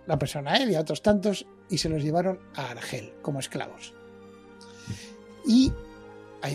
Lo 0.07 0.15
apresaron 0.15 0.49
a 0.49 0.57
él 0.57 0.71
y 0.71 0.75
a 0.75 0.81
otros 0.81 1.03
tantos 1.03 1.47
y 1.71 1.79
se 1.79 1.89
los 1.89 2.03
llevaron 2.03 2.39
a 2.55 2.71
Argel 2.71 3.15
como 3.23 3.41
esclavos. 3.41 3.95
Y 5.47 5.73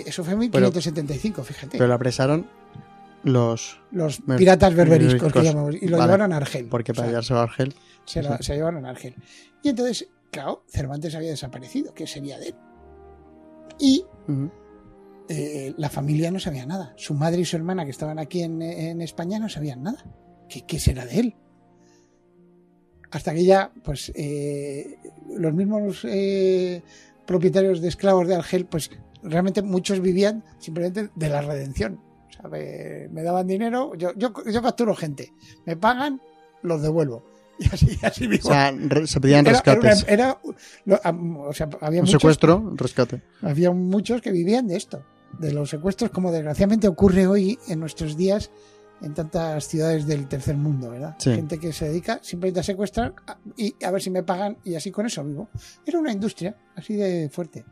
eso 0.05 0.23
fue 0.23 0.33
en 0.33 0.39
1575, 0.39 1.43
fíjate. 1.43 1.77
Pero 1.77 1.87
lo 1.87 1.93
apresaron 1.95 2.47
los. 3.23 3.77
piratas 4.37 4.73
berberiscos 4.75 5.33
que 5.33 5.41
llamamos, 5.43 5.75
y 5.75 5.87
lo 5.87 5.97
Vale. 5.97 6.07
llevaron 6.11 6.33
a 6.33 6.37
Argel. 6.37 6.67
Porque 6.67 6.91
O 6.91 6.95
sea, 6.95 7.01
para 7.03 7.09
llevarse 7.11 7.33
a 7.33 7.41
Argel. 7.41 7.73
Se, 8.05 8.21
lo- 8.21 8.37
se 8.37 8.55
llevaron 8.55 8.85
a 8.85 8.89
Argel. 8.91 9.15
Y 9.63 9.69
entonces, 9.69 10.07
claro, 10.29 10.63
Cervantes 10.67 11.15
había 11.15 11.31
desaparecido. 11.31 11.93
¿Qué 11.93 12.05
sería 12.07 12.37
de 12.39 12.49
él? 12.49 12.55
Y. 13.79 14.05
eh, 15.29 15.73
la 15.77 15.89
familia 15.89 16.31
no 16.31 16.39
sabía 16.39 16.65
nada. 16.65 16.93
Su 16.97 17.13
madre 17.13 17.41
y 17.41 17.45
su 17.45 17.55
hermana 17.55 17.85
que 17.85 17.91
estaban 17.91 18.19
aquí 18.19 18.43
en, 18.43 19.01
España 19.01 19.39
no 19.39 19.49
sabían 19.49 19.83
nada. 19.83 20.03
¿Qué, 20.49 20.65
qué 20.65 20.79
será 20.79 21.05
de 21.05 21.19
él? 21.19 21.35
Hasta 23.11 23.33
que 23.33 23.43
ya, 23.43 23.71
pues, 23.83 24.11
eh, 24.15 24.97
los 25.35 25.53
mismos 25.53 26.05
eh, 26.05 26.81
propietarios 27.25 27.81
de 27.81 27.89
esclavos 27.89 28.27
de 28.27 28.35
Argel, 28.35 28.65
pues, 28.65 28.89
realmente 29.21 29.61
muchos 29.61 29.99
vivían 29.99 30.43
simplemente 30.59 31.09
de 31.13 31.29
la 31.29 31.41
redención. 31.41 31.99
O 32.29 32.33
sea, 32.33 32.49
me, 32.49 33.09
me 33.09 33.23
daban 33.23 33.47
dinero, 33.47 33.95
yo, 33.95 34.13
yo, 34.15 34.33
yo 34.49 34.61
capturo 34.61 34.95
gente, 34.95 35.33
me 35.65 35.75
pagan, 35.75 36.21
los 36.61 36.81
devuelvo. 36.81 37.25
Y 37.65 37.65
así, 37.73 37.99
así 38.01 38.25
O 38.25 38.29
vivo. 38.29 38.49
sea, 38.49 38.71
re- 38.71 39.05
se 39.07 39.21
pedían 39.21 39.45
Era- 39.45 39.59
era 39.63 39.73
una- 39.79 39.89
rescates. 39.91 40.05
era- 40.11 40.37
o 40.43 41.53
sea, 41.53 41.69
había 41.81 41.99
Un 42.01 42.05
muchos- 42.05 42.21
secuestro, 42.21 42.73
rescate. 42.75 43.21
había 43.41 43.71
muchos 43.71 44.21
que 44.21 44.31
vivían 44.31 44.67
de 44.67 44.77
esto, 44.77 45.03
de 45.39 45.53
los 45.53 45.69
secuestros, 45.69 46.09
como 46.11 46.31
desgraciadamente 46.31 46.87
ocurre 46.87 47.27
hoy 47.27 47.57
en 47.67 47.79
nuestros 47.79 48.17
días 48.17 48.49
en 49.03 49.13
tantas 49.15 49.67
ciudades 49.67 50.05
del 50.05 50.27
tercer 50.27 50.55
mundo, 50.57 50.91
¿verdad? 50.91 51.15
Sí. 51.17 51.33
Gente 51.33 51.57
que 51.59 51.73
se 51.73 51.87
dedica 51.89 52.19
simplemente 52.21 52.59
a 52.59 52.63
secuestrar 52.63 53.15
y 53.57 53.73
a 53.83 53.89
ver 53.89 53.99
si 54.01 54.11
me 54.11 54.21
pagan 54.21 54.57
y 54.63 54.75
así 54.75 54.91
con 54.91 55.07
eso 55.07 55.23
vivo. 55.23 55.49
Era 55.85 55.97
una 55.97 56.11
industria 56.11 56.55
así 56.75 56.93
de 56.95 57.27
fuerte. 57.31 57.65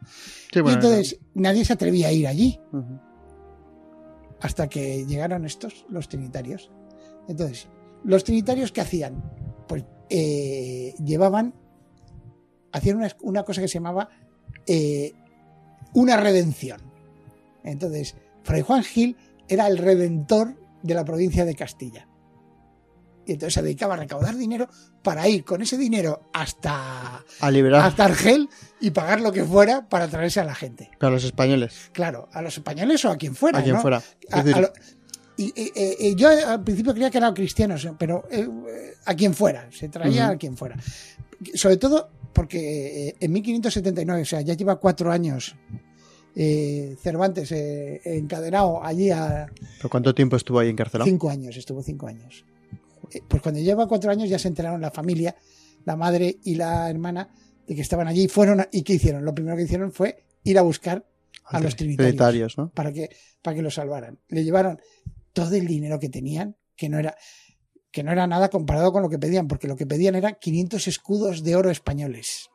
Sí, 0.51 0.57
y 0.57 0.61
bueno, 0.61 0.77
entonces 0.77 1.19
nadie 1.35 1.63
se 1.65 1.73
atrevía 1.73 2.07
a 2.07 2.11
ir 2.11 2.27
allí 2.27 2.59
hasta 4.41 4.67
que 4.69 5.05
llegaron 5.05 5.45
estos, 5.45 5.85
los 5.89 6.07
trinitarios. 6.07 6.71
Entonces, 7.27 7.67
los 8.03 8.23
trinitarios, 8.23 8.71
¿qué 8.71 8.81
hacían? 8.81 9.21
Pues 9.69 9.85
eh, 10.09 10.95
llevaban, 11.05 11.53
hacían 12.71 12.97
una, 12.97 13.15
una 13.21 13.43
cosa 13.43 13.61
que 13.61 13.67
se 13.67 13.75
llamaba 13.75 14.09
eh, 14.65 15.13
una 15.93 16.17
redención. 16.17 16.81
Entonces, 17.63 18.15
Fray 18.43 18.63
Juan 18.63 18.83
Gil 18.83 19.15
era 19.47 19.67
el 19.67 19.77
redentor 19.77 20.55
de 20.81 20.93
la 20.95 21.05
provincia 21.05 21.45
de 21.45 21.53
Castilla. 21.55 22.07
Y 23.27 23.33
entonces 23.33 23.53
se 23.53 23.61
dedicaba 23.61 23.93
a 23.93 23.97
recaudar 23.97 24.35
dinero 24.35 24.67
para 25.03 25.27
ir 25.27 25.45
con 25.45 25.61
ese 25.61 25.77
dinero 25.77 26.31
hasta, 26.33 27.23
A 27.41 27.51
liberar 27.51 27.81
hasta 27.85 28.05
Argel 28.05 28.49
y 28.81 28.89
pagar 28.89 29.21
lo 29.21 29.31
que 29.31 29.43
fuera 29.43 29.87
para 29.87 30.07
traerse 30.07 30.39
a 30.39 30.45
la 30.45 30.55
gente. 30.55 30.89
a 30.99 31.09
los 31.11 31.23
españoles. 31.23 31.91
Claro, 31.93 32.27
a 32.33 32.41
los 32.41 32.57
españoles 32.57 33.05
o 33.05 33.11
a 33.11 33.17
quien 33.17 33.35
fuera. 33.35 33.59
A 33.59 33.61
quien 33.63 33.75
¿no? 33.75 33.81
fuera. 33.83 34.01
A- 34.31 34.41
decir, 34.41 34.55
a 34.57 34.61
lo- 34.61 34.73
y, 35.45 36.07
y- 36.09 36.15
yo 36.15 36.29
al 36.29 36.63
principio 36.63 36.93
creía 36.93 37.09
que 37.09 37.17
eran 37.17 37.33
cristianos, 37.33 37.87
pero 37.97 38.25
eh, 38.31 38.41
eh, 38.41 38.93
a 39.05 39.15
quien 39.15 39.33
fuera, 39.33 39.69
se 39.71 39.89
traía 39.89 40.29
a 40.29 40.37
quien 40.37 40.55
fuera. 40.57 40.75
Sobre 41.53 41.77
todo 41.77 42.09
porque 42.33 43.09
eh, 43.09 43.15
en 43.19 43.31
1579, 43.31 44.21
o 44.21 44.25
sea, 44.25 44.41
ya 44.41 44.53
lleva 44.53 44.79
cuatro 44.79 45.11
años 45.11 45.55
eh, 46.35 46.95
Cervantes 47.01 47.51
eh, 47.51 48.01
encadenado 48.05 48.83
allí 48.83 49.09
a 49.11 49.47
¿pero 49.77 49.89
¿Cuánto 49.89 50.13
tiempo 50.13 50.35
estuvo 50.35 50.59
ahí 50.59 50.69
encarcelado? 50.69 51.09
cinco 51.09 51.29
años, 51.29 51.55
estuvo 51.57 51.81
cinco 51.81 52.07
años. 52.07 52.45
Eh, 53.11 53.21
Pues 53.27 53.41
cuando 53.41 53.59
lleva 53.61 53.87
cuatro 53.87 54.11
años 54.11 54.29
ya 54.29 54.37
se 54.39 54.47
enteraron 54.47 54.81
la 54.81 54.91
familia, 54.91 55.35
la 55.85 55.95
madre 55.95 56.37
y 56.43 56.55
la 56.55 56.89
hermana, 56.89 57.29
de 57.67 57.75
que 57.75 57.81
estaban 57.81 58.07
allí 58.07 58.23
y 58.23 58.27
fueron 58.27 58.61
a- 58.61 58.69
y 58.71 58.83
¿qué 58.83 58.93
hicieron? 58.93 59.25
Lo 59.25 59.33
primero 59.33 59.55
que 59.57 59.63
hicieron 59.63 59.91
fue 59.91 60.23
ir 60.43 60.57
a 60.59 60.61
buscar 60.61 61.05
a 61.45 61.59
los 61.59 61.75
trinitarios 61.75 62.11
Trinitarios, 62.15 62.57
¿no? 62.57 62.69
para 62.69 62.93
que, 62.93 63.09
para 63.41 63.55
que 63.55 63.61
lo 63.63 63.71
salvaran. 63.71 64.19
Le 64.27 64.43
llevaron 64.43 64.79
todo 65.45 65.55
el 65.55 65.67
dinero 65.67 65.99
que 65.99 66.09
tenían, 66.09 66.55
que 66.75 66.89
no 66.89 66.99
era 66.99 67.15
que 67.91 68.03
no 68.03 68.11
era 68.11 68.27
nada 68.27 68.49
comparado 68.49 68.91
con 68.91 69.01
lo 69.01 69.09
que 69.09 69.17
pedían, 69.17 69.47
porque 69.47 69.67
lo 69.67 69.75
que 69.75 69.87
pedían 69.87 70.13
era 70.13 70.33
500 70.33 70.87
escudos 70.87 71.43
de 71.43 71.55
oro 71.55 71.71
españoles. 71.71 72.49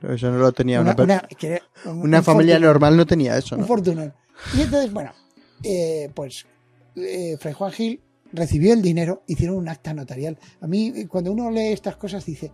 Pero 0.00 0.14
eso 0.14 0.28
no 0.30 0.38
lo 0.38 0.50
tenía 0.52 0.80
una, 0.80 0.92
Una, 0.92 1.04
una- 1.04 1.20
que 1.38 1.46
era 1.46 1.62
un- 1.84 1.98
una 2.02 2.18
un 2.18 2.24
familia 2.24 2.58
normal, 2.58 2.96
no 2.96 3.06
tenía 3.06 3.38
eso, 3.38 3.54
Un 3.54 3.60
¿no? 3.60 3.66
fortunón. 3.68 4.12
Y 4.56 4.62
entonces, 4.62 4.92
bueno, 4.92 5.12
eh, 5.62 6.10
pues 6.14 6.46
eh, 6.96 7.36
Fray 7.38 7.54
Juan 7.54 7.70
Gil 7.72 8.00
recibió 8.32 8.72
el 8.72 8.82
dinero, 8.82 9.22
hicieron 9.28 9.56
un 9.56 9.68
acta 9.68 9.94
notarial. 9.94 10.36
A 10.60 10.66
mí, 10.66 11.04
cuando 11.06 11.30
uno 11.30 11.48
lee 11.50 11.68
estas 11.72 11.96
cosas, 11.96 12.24
dice, 12.26 12.50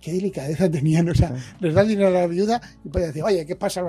qué 0.00 0.12
delicadeza 0.12 0.70
tenían. 0.70 1.08
O 1.08 1.14
sea, 1.14 1.34
les 1.60 1.72
da 1.74 1.82
dinero 1.82 2.08
a 2.08 2.10
la 2.10 2.26
viuda 2.26 2.60
y 2.84 2.90
puede 2.90 3.06
decir, 3.06 3.22
oye, 3.22 3.46
¿qué 3.46 3.56
pasa? 3.56 3.82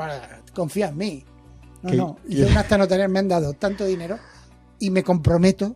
Confía 0.54 0.88
en 0.88 0.98
mí. 0.98 1.26
No, 1.84 1.90
Que- 1.92 1.98
no. 1.98 2.18
Hice 2.28 2.46
un 2.46 2.58
acta 2.58 2.78
notarial, 2.78 3.10
me 3.10 3.20
han 3.20 3.28
dado 3.28 3.52
tanto 3.54 3.86
dinero 3.86 4.18
y 4.80 4.90
me 4.90 5.04
comprometo 5.04 5.76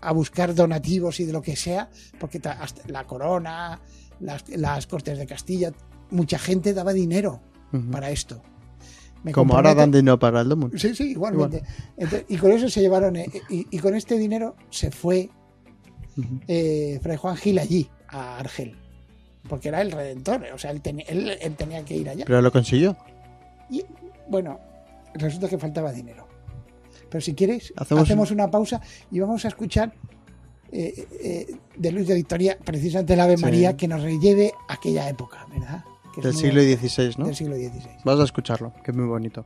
a 0.00 0.12
buscar 0.12 0.54
donativos 0.54 1.20
y 1.20 1.24
de 1.24 1.32
lo 1.32 1.42
que 1.42 1.54
sea, 1.56 1.88
porque 2.18 2.40
hasta 2.44 2.82
la 2.88 3.04
corona, 3.04 3.80
las, 4.20 4.48
las 4.48 4.86
Cortes 4.86 5.18
de 5.18 5.26
Castilla, 5.26 5.72
mucha 6.10 6.38
gente 6.38 6.74
daba 6.74 6.92
dinero 6.92 7.40
para 7.90 8.10
esto. 8.10 8.42
Me 9.22 9.30
Como 9.32 9.54
ahora 9.54 9.74
dan 9.74 9.92
dinero 9.92 10.18
para 10.18 10.40
el 10.40 10.48
Domund. 10.48 10.76
Sí, 10.76 10.94
sí, 10.96 11.12
igualmente. 11.12 11.62
Entonces, 11.96 12.24
y 12.28 12.36
con 12.36 12.50
eso 12.50 12.68
se 12.68 12.80
llevaron, 12.80 13.14
eh, 13.16 13.30
y, 13.48 13.66
y 13.70 13.78
con 13.78 13.94
este 13.94 14.18
dinero 14.18 14.56
se 14.70 14.90
fue 14.90 15.30
eh, 16.48 16.98
Fray 17.02 17.16
Juan 17.16 17.36
Gil 17.36 17.58
allí, 17.58 17.88
a 18.08 18.38
Argel. 18.38 18.76
Porque 19.48 19.68
era 19.68 19.80
el 19.80 19.90
redentor, 19.92 20.44
o 20.54 20.58
sea, 20.58 20.70
él, 20.72 20.80
ten- 20.82 21.02
él- 21.06 21.36
él 21.40 21.54
tenía 21.56 21.84
que 21.84 21.96
ir 21.96 22.08
allá. 22.08 22.24
Pero 22.26 22.42
lo 22.42 22.52
consiguió. 22.52 22.96
Y 23.70 23.84
bueno, 24.28 24.58
resulta 25.14 25.48
que 25.48 25.58
faltaba 25.58 25.92
dinero. 25.92 26.26
Pero 27.12 27.20
si 27.20 27.34
quieres, 27.34 27.72
Hacemos- 27.76 28.04
hacemos, 28.04 28.30
una 28.30 28.50
pausa 28.50 28.80
y 29.10 29.20
vamos 29.20 29.44
a 29.44 29.48
escuchar 29.48 29.92
eh, 30.72 31.06
eh, 31.20 31.54
de 31.76 31.92
Luis 31.92 32.08
de 32.08 32.14
Victoria, 32.14 32.56
precisamente 32.64 33.14
la 33.14 33.24
Ave 33.24 33.36
Sí. 33.36 33.42
María, 33.42 33.76
que 33.76 33.86
nos 33.86 34.00
relleve 34.02 34.54
aquella 34.68 35.06
época, 35.10 35.46
¿verdad? 35.52 35.84
Que 36.14 36.22
Del 36.22 36.34
siglo 36.34 36.62
XVI, 36.62 37.14
¿no? 37.18 37.26
Del 37.26 37.36
siglo 37.36 37.54
XVI. 37.56 37.98
Vas 38.04 38.18
a 38.18 38.24
escucharlo, 38.24 38.72
que 38.82 38.90
es 38.90 38.96
muy 38.96 39.06
bonito. 39.06 39.44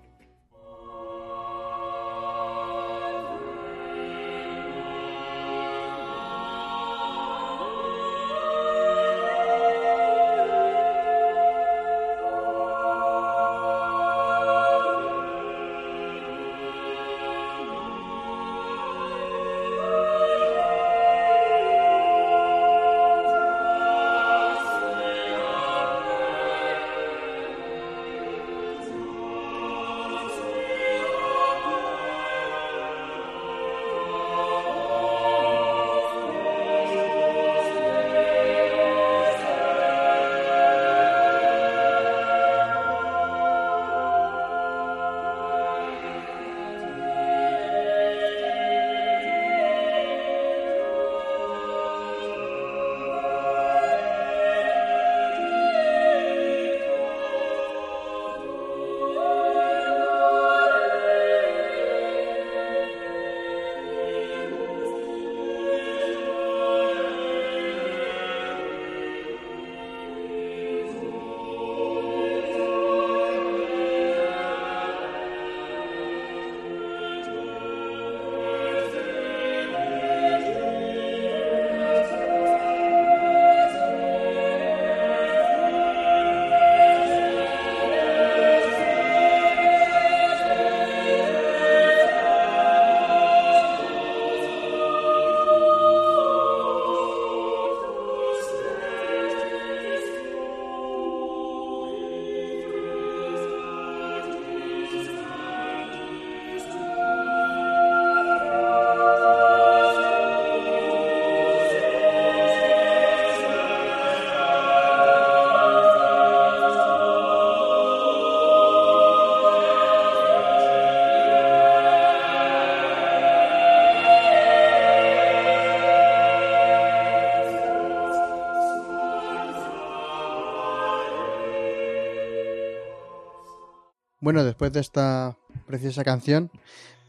Bueno, 134.20 134.44
después 134.44 134.72
de 134.72 134.80
esta 134.80 135.36
preciosa 135.66 136.02
canción, 136.04 136.50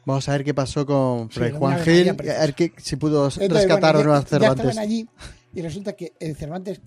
vamos 0.05 0.27
a 0.29 0.33
ver 0.33 0.43
qué 0.43 0.53
pasó 0.53 0.85
con 0.85 1.29
Fray 1.29 1.51
Juan 1.51 1.79
Gil, 1.79 2.09
a 2.09 2.13
ver 2.13 2.53
qué- 2.53 2.73
si 2.77 2.95
pudo 2.95 3.25
Entonces, 3.25 3.49
rescatar 3.49 3.95
bueno, 3.95 4.13
a 4.13 4.17
ya- 4.19 4.23
ya 4.23 4.27
Cervantes. 4.29 4.65
estaban 4.65 4.77
allí 4.83 5.07
y 5.53 5.61
resulta 5.61 5.93
que 5.93 6.13
el 6.19 6.35
Cervantes, 6.35 6.81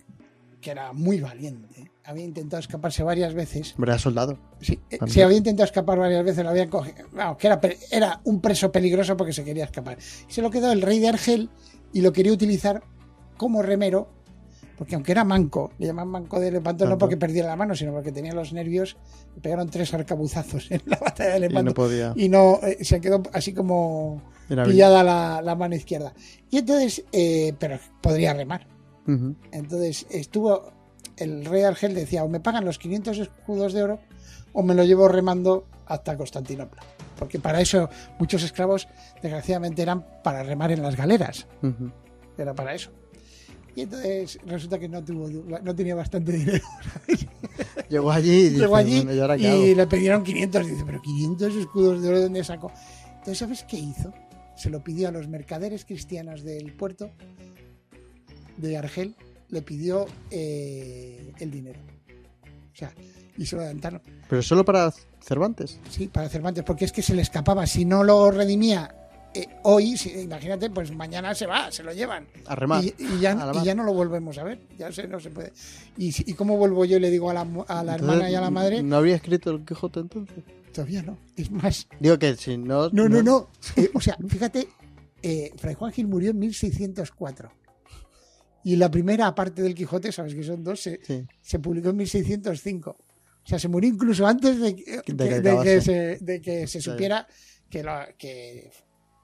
que 0.61 0.71
era 0.71 0.93
muy 0.93 1.21
valiente, 1.21 1.91
había 2.05 2.25
intentado 2.25 2.61
escaparse 2.61 3.03
varias 3.03 3.33
veces. 3.35 3.75
Era 3.81 3.99
soldado. 3.99 4.39
Sí, 4.61 4.79
eh, 4.91 4.99
sí, 5.07 5.23
había 5.23 5.39
intentado 5.39 5.65
escapar 5.65 5.99
varias 5.99 6.25
veces, 6.25 6.45
lo 6.45 6.50
habían 6.50 6.69
cogido. 6.69 7.07
Vamos, 7.12 7.39
que 7.39 7.47
era, 7.91 8.21
un 8.25 8.41
preso 8.41 8.71
peligroso 8.71 9.17
porque 9.17 9.33
se 9.33 9.43
quería 9.45 9.65
escapar. 9.65 9.97
Y 10.29 10.33
se 10.33 10.43
lo 10.43 10.50
quedó 10.50 10.71
el 10.73 10.83
rey 10.83 10.99
de 10.99 11.09
Argel 11.09 11.49
y 11.93 12.03
lo 12.03 12.12
quería 12.12 12.33
utilizar 12.33 12.83
como 13.39 13.62
remero, 13.62 14.11
porque 14.81 14.95
aunque 14.95 15.13
era 15.13 15.25
manco, 15.25 15.73
le 15.79 15.89
llaman 15.89 16.09
manco 16.09 16.41
de 16.41 16.51
Lepanto 16.51 16.87
no 16.89 16.97
porque 16.97 17.19
perdiera 17.19 17.49
la 17.49 17.55
mano, 17.57 17.75
sino 17.75 17.93
porque 17.93 18.13
tenía 18.13 18.33
los 18.33 18.55
nervios, 18.55 18.97
le 19.35 19.43
pegaron 19.43 19.69
tres 19.69 19.93
arcabuzazos 19.93 20.71
en 20.71 20.81
la 20.87 20.97
batalla 20.97 21.33
de 21.33 21.37
Y 21.37 21.41
no 21.43 21.49
Lepanto. 21.49 21.75
podía. 21.75 22.15
Y 22.17 22.31
no, 22.31 22.59
eh, 22.63 22.83
se 22.83 22.99
quedó 22.99 23.23
así 23.35 23.53
como 23.53 24.23
Era 24.49 24.65
pillada 24.65 25.03
la, 25.03 25.43
la 25.43 25.55
mano 25.55 25.75
izquierda. 25.75 26.15
Y 26.51 26.57
entonces, 26.57 27.05
eh, 27.13 27.53
pero 27.59 27.79
podría 28.01 28.33
remar. 28.33 28.67
Entonces 29.53 30.07
estuvo, 30.09 30.73
el 31.19 31.45
rey 31.45 31.65
Argel 31.65 31.95
decía, 31.95 32.25
o 32.25 32.29
me 32.31 32.41
pagan 32.41 32.65
los 32.65 32.79
500 32.79 33.19
escudos 33.19 33.75
de 33.75 33.83
oro 33.83 34.01
o 34.55 34.63
me 34.63 34.75
lo 34.75 34.83
llevo 34.85 35.09
remando 35.09 35.67
hasta 35.85 36.17
Constantinopla. 36.17 36.81
Porque 37.19 37.39
para 37.39 37.61
eso 37.61 37.91
muchos 38.19 38.43
esclavos, 38.45 38.89
desgraciadamente, 39.21 39.83
eran 39.83 40.07
para 40.25 40.43
remar 40.43 40.73
en 40.73 40.83
las 40.83 40.97
galeras. 40.97 41.47
Era 42.39 42.55
para 42.55 42.73
eso. 42.75 42.91
Y 43.75 43.83
entonces 43.83 44.39
resulta 44.47 44.79
que 44.79 44.89
no, 44.89 45.03
tuvo, 45.05 45.29
no 45.62 45.75
tenía 45.75 45.95
bastante 45.95 46.33
dinero. 46.33 46.65
Llegó 47.89 48.11
allí 48.11 48.47
y 48.47 48.50
Llegó 48.50 48.77
allí 48.77 48.97
"Bueno, 48.97 49.15
¿y 49.15 49.21
ahora 49.21 49.37
qué 49.37 49.43
y 49.43 49.47
hago?". 49.47 49.77
le 49.77 49.87
pidieron 49.87 50.25
500. 50.25 50.67
Dice, 50.67 50.83
pero 50.85 51.00
500 51.03 51.55
escudos 51.57 52.03
de 52.03 52.09
oro, 52.09 52.17
¿de 52.19 52.25
dónde 52.25 52.45
sacó? 52.45 52.73
Entonces, 53.11 53.39
¿sabes 53.39 53.65
qué 53.69 53.79
hizo? 53.79 54.12
Se 54.57 54.71
lo 54.71 54.83
pidió 54.83 55.09
a 55.09 55.12
los 55.12 55.29
mercaderes 55.29 55.85
cristianos 55.85 56.43
del 56.43 56.73
puerto 56.73 57.11
de 58.57 58.77
Argel, 58.77 59.15
le 59.49 59.62
pidió 59.62 60.07
eh, 60.30 61.33
el 61.39 61.50
dinero. 61.50 61.80
O 62.73 62.76
sea, 62.76 62.93
y 63.37 63.47
se 63.47 63.56
lo 63.56 63.63
adelantaron. 63.63 64.02
Pero 64.28 64.43
solo 64.43 64.65
para 64.65 64.93
Cervantes. 65.23 65.78
Sí, 65.89 66.09
para 66.09 66.28
Cervantes, 66.28 66.65
porque 66.65 66.85
es 66.85 66.93
que 66.93 67.02
se 67.02 67.15
le 67.15 67.23
escapaba. 67.23 67.67
Si 67.67 67.85
no 67.85 68.04
lo 68.04 68.30
redimía 68.30 68.95
eh, 69.34 69.47
hoy, 69.62 69.97
si- 69.97 70.10
imagínate, 70.21 70.71
pues 70.71 70.90
mañana 70.93 71.34
se 71.34 71.47
va, 71.47 71.71
se 71.71 71.82
lo 71.82 71.93
llevan. 71.93 72.26
A 72.47 72.54
remar. 72.54 72.84
Y, 72.84 72.95
y 72.99 73.21
ya, 73.21 73.32
a 73.32 73.60
y 73.60 73.64
ya 73.64 73.75
no 73.75 73.84
lo 73.84 73.93
volvemos 73.95 74.36
a 74.38 74.45
ver. 74.45 74.60
Ya 74.78 74.90
se, 74.93 75.06
no 75.06 75.21
se 75.21 75.30
puede. 75.30 75.52
¿Y, 75.97 76.12
si- 76.12 76.25
¿Y 76.26 76.34
cómo 76.34 76.56
vuelvo 76.56 76.84
yo 76.84 76.97
y 76.97 77.00
le 77.00 77.10
digo 77.10 77.30
a 77.30 77.34
la, 77.34 77.45
mu- 77.45 77.64
a 77.69 77.82
la 77.84 77.93
Entonces, 77.95 78.08
hermana 78.16 78.30
y 78.30 78.34
a 78.34 78.40
la 78.40 78.50
madre? 78.50 78.82
¿No 78.82 78.97
habría 78.97 79.16
escrito 79.16 79.50
el 79.50 79.64
Quijote 79.64 80.00
entonces? 80.00 80.45
Todavía 80.73 81.02
no. 81.02 81.19
Es 81.36 81.50
más, 81.50 81.88
Digo 81.99 82.19
que 82.19 82.36
si 82.36 82.56
no. 82.56 82.90
No, 82.90 83.08
no, 83.08 83.23
no. 83.23 83.49
Eh, 83.76 83.90
o 83.95 84.00
sea, 84.00 84.16
fíjate, 84.28 84.69
eh, 85.23 85.52
Fray 85.56 85.75
Juan 85.75 85.93
Gil 85.93 86.06
murió 86.06 86.30
en 86.30 86.38
1604. 86.38 87.50
Y 88.62 88.76
la 88.76 88.90
primera 88.90 89.34
parte 89.34 89.62
del 89.62 89.75
Quijote, 89.75 90.12
sabes 90.12 90.34
que 90.34 90.43
son 90.43 90.62
dos, 90.62 90.80
se, 90.80 91.00
Sí. 91.02 91.25
se 91.40 91.58
publicó 91.58 91.88
en 91.90 91.97
1605. 91.97 92.90
O 92.90 93.47
sea, 93.49 93.58
se 93.58 93.69
murió 93.69 93.88
incluso 93.88 94.26
antes 94.26 94.60
de, 94.60 94.76
que- 94.76 95.00
que 95.02 95.12
de 95.14 95.28
que, 95.28 95.34
acabase. 95.36 95.80
se, 95.80 96.19
de 96.21 96.40
que 96.43 96.66
se 96.66 96.78
Ya, 96.80 96.84
ya. 96.84 96.93
supiera 96.93 97.26
que, 97.71 97.82
lo- 97.82 98.06
que- 98.19 98.71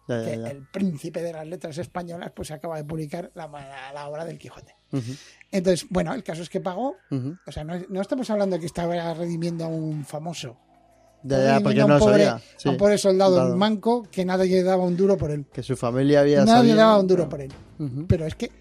Ya, 0.08 0.24
que 0.24 0.38
ya, 0.38 0.48
el 0.50 0.66
príncipe 0.68 1.20
de 1.22 1.32
las 1.32 1.46
letras 1.46 1.76
españolas 1.78 2.30
pues 2.34 2.50
acaba 2.52 2.76
de 2.76 2.84
publicar 2.84 3.30
la, 3.34 3.48
la- 3.48 3.92
la 3.92 4.08
obra 4.08 4.24
del 4.24 4.38
Quijote. 4.38 4.74
Entonces, 5.50 5.86
bueno, 5.90 6.14
el 6.14 6.22
caso 6.22 6.42
es 6.42 6.48
que 6.48 6.60
pagó. 6.60 6.96
O 7.46 7.52
sea, 7.52 7.64
no, 7.64 7.74
no 7.88 8.00
estamos 8.00 8.28
hablando 8.30 8.54
de 8.56 8.60
que 8.60 8.66
estaba 8.66 9.14
redimiendo 9.14 9.64
a 9.64 9.68
un 9.68 10.04
famoso. 10.04 10.56
Ya, 11.22 11.58
porque 11.60 11.78
no 11.80 11.86
un 11.86 11.92
lo 11.94 11.98
pobre, 11.98 12.24
sabía. 12.24 12.42
Sí. 12.56 12.68
a 12.68 12.72
un 12.72 12.76
pobre 12.78 12.98
soldado 12.98 13.34
Dado. 13.34 13.56
manco 13.56 14.02
que 14.12 14.24
nadie 14.24 14.62
daba 14.62 14.84
un 14.84 14.96
duro 14.96 15.16
por 15.16 15.32
él. 15.32 15.44
Que 15.52 15.62
su 15.64 15.76
familia 15.76 16.20
había 16.20 16.44
Nadie 16.44 16.54
sabido. 16.70 16.76
daba 16.76 17.00
un 17.00 17.06
duro 17.08 17.28
por 17.28 17.40
él. 17.40 17.52
Pero 18.06 18.26
es 18.26 18.36
que 18.36 18.52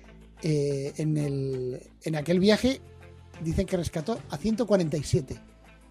eh, 0.42 0.94
en, 0.98 1.16
el, 1.18 1.80
en 2.04 2.16
aquel 2.16 2.40
viaje 2.40 2.82
dicen 3.42 3.68
que 3.68 3.78
rescató 3.78 4.18
a 4.32 4.38
147, 4.38 5.38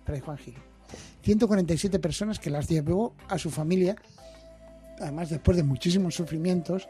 Fray 0.04 0.18
Juan 0.20 0.36
Gil. 0.38 0.54
147 1.22 1.98
personas 2.00 2.38
que 2.40 2.50
las 2.50 2.68
llevó 2.68 3.14
a 3.28 3.38
su 3.38 3.50
familia, 3.50 3.94
además 5.00 5.30
después 5.30 5.56
de 5.56 5.62
muchísimos 5.62 6.14
sufrimientos. 6.14 6.88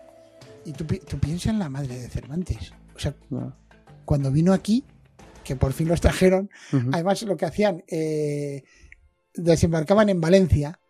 Y 0.65 0.73
tú, 0.73 0.87
pi- 0.87 0.99
tú 1.01 1.19
piensas 1.19 1.47
en 1.53 1.59
la 1.59 1.69
madre 1.69 1.99
de 1.99 2.09
Cervantes. 2.09 2.73
O 2.95 2.99
sea, 2.99 3.15
No. 3.31 3.55
cuando 4.05 4.31
vino 4.31 4.53
aquí, 4.53 4.85
que 5.45 5.57
por 5.57 5.73
fin 5.75 5.89
los 5.89 6.01
trajeron, 6.01 6.49
además 6.93 7.21
lo 7.23 7.37
que 7.37 7.45
hacían, 7.45 7.85
eh, 7.89 8.63
desembarcaban 9.35 10.09
en 10.09 10.21
Valencia, 10.21 10.81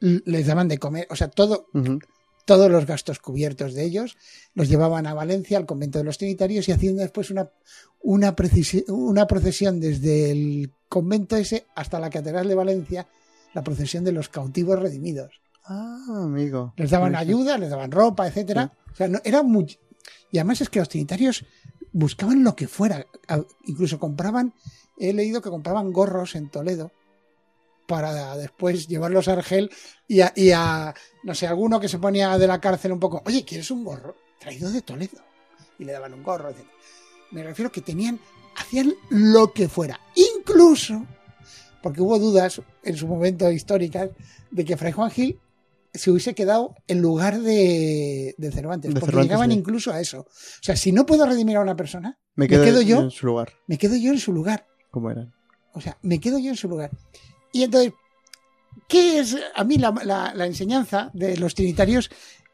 les 0.00 0.46
daban 0.46 0.66
de 0.68 0.78
comer, 0.78 1.06
o 1.10 1.14
sea, 1.16 1.28
todo, 1.28 1.66
todos 2.44 2.70
los 2.70 2.84
gastos 2.86 3.18
cubiertos 3.20 3.74
de 3.74 3.84
ellos, 3.84 4.16
los 4.54 4.68
llevaban 4.68 5.06
a 5.06 5.14
Valencia, 5.14 5.56
al 5.58 5.66
convento 5.66 5.98
de 5.98 6.04
los 6.04 6.18
Trinitarios, 6.18 6.68
y 6.68 6.72
hacían 6.72 6.96
después 6.96 7.30
una, 7.30 7.48
una 8.02 8.34
procesión 8.34 9.78
desde 9.80 10.30
el 10.32 10.72
convento 10.88 11.36
ese 11.36 11.66
hasta 11.74 12.00
la 12.00 12.10
Catedral 12.10 12.48
de 12.48 12.54
Valencia, 12.54 13.06
la 13.54 13.62
procesión 13.62 14.04
de 14.04 14.12
los 14.12 14.28
cautivos 14.28 14.78
redimidos. 14.80 15.40
Ah, 15.68 16.04
amigo. 16.08 16.72
Les 16.76 16.90
daban 16.90 17.14
Eso. 17.14 17.20
ayuda, 17.20 17.58
les 17.58 17.70
daban 17.70 17.90
ropa, 17.90 18.26
etcétera. 18.26 18.72
O 18.92 18.94
sea, 18.94 19.08
no, 19.08 19.18
era 19.24 19.42
muy... 19.42 19.78
Y 20.30 20.38
además 20.38 20.60
es 20.60 20.68
que 20.68 20.78
los 20.78 20.88
trinitarios 20.88 21.44
buscaban 21.92 22.44
lo 22.44 22.54
que 22.54 22.68
fuera. 22.68 23.06
Incluso 23.64 23.98
compraban, 23.98 24.54
he 24.98 25.12
leído 25.12 25.40
que 25.40 25.50
compraban 25.50 25.92
gorros 25.92 26.34
en 26.34 26.50
Toledo 26.50 26.92
para 27.86 28.36
después 28.36 28.88
llevarlos 28.88 29.28
a 29.28 29.34
Argel 29.34 29.70
y 30.08 30.20
a, 30.20 30.32
y 30.34 30.50
a, 30.50 30.94
no 31.22 31.34
sé, 31.34 31.46
alguno 31.46 31.80
que 31.80 31.88
se 31.88 31.98
ponía 31.98 32.36
de 32.36 32.46
la 32.46 32.60
cárcel 32.60 32.92
un 32.92 33.00
poco, 33.00 33.22
oye, 33.24 33.44
¿quieres 33.44 33.70
un 33.70 33.84
gorro? 33.84 34.16
Traído 34.40 34.70
de 34.70 34.82
Toledo. 34.82 35.22
Y 35.78 35.84
le 35.84 35.92
daban 35.92 36.14
un 36.14 36.22
gorro, 36.22 36.50
etc. 36.50 36.64
Me 37.30 37.42
refiero 37.42 37.70
que 37.70 37.80
tenían, 37.80 38.18
hacían 38.56 38.94
lo 39.10 39.52
que 39.52 39.68
fuera. 39.68 40.00
Incluso, 40.14 41.04
porque 41.82 42.00
hubo 42.00 42.18
dudas 42.18 42.60
en 42.82 42.96
su 42.96 43.06
momento 43.06 43.50
históricas, 43.50 44.10
de 44.50 44.64
que 44.64 44.76
Fray 44.76 44.92
Juan 44.92 45.10
Gil 45.10 45.40
se 45.98 46.10
hubiese 46.10 46.34
quedado 46.34 46.74
en 46.86 47.00
lugar 47.00 47.40
de, 47.40 48.34
de 48.38 48.52
Cervantes. 48.52 48.92
De 48.94 49.00
porque 49.00 49.12
Cervantes, 49.12 49.28
llegaban 49.28 49.50
sí. 49.50 49.58
incluso 49.58 49.92
a 49.92 50.00
eso. 50.00 50.20
O 50.20 50.62
sea, 50.62 50.76
si 50.76 50.92
no 50.92 51.06
puedo 51.06 51.26
redimir 51.26 51.56
a 51.56 51.60
una 51.60 51.76
persona, 51.76 52.18
Me 52.34 52.44
¿Me 52.44 52.48
quedo, 52.48 52.64
quedo 52.64 52.82
yo? 52.82 53.00
en 53.02 53.10
su 53.10 53.26
lugar. 53.26 53.52
me 53.66 53.78
quedo 53.78 53.96
yo 53.96 54.10
en 54.12 54.18
su 54.18 54.32
lugar. 54.32 54.66
Como 54.90 55.10
eran. 55.10 55.32
O 55.74 55.80
sea, 55.80 55.98
me 56.02 56.18
quedo 56.20 56.38
yo 56.38 56.50
en 56.50 56.56
su 56.56 56.68
lugar. 56.68 56.90
Y 57.52 57.62
entonces, 57.64 57.92
¿qué 58.88 59.18
es? 59.20 59.36
A 59.54 59.64
mí 59.64 59.78
la, 59.78 59.90
la- 60.04 60.32
la 60.34 60.46
enseñanza 60.46 61.10
de 61.14 61.36
los 61.36 61.54
trinitarios 61.54 62.10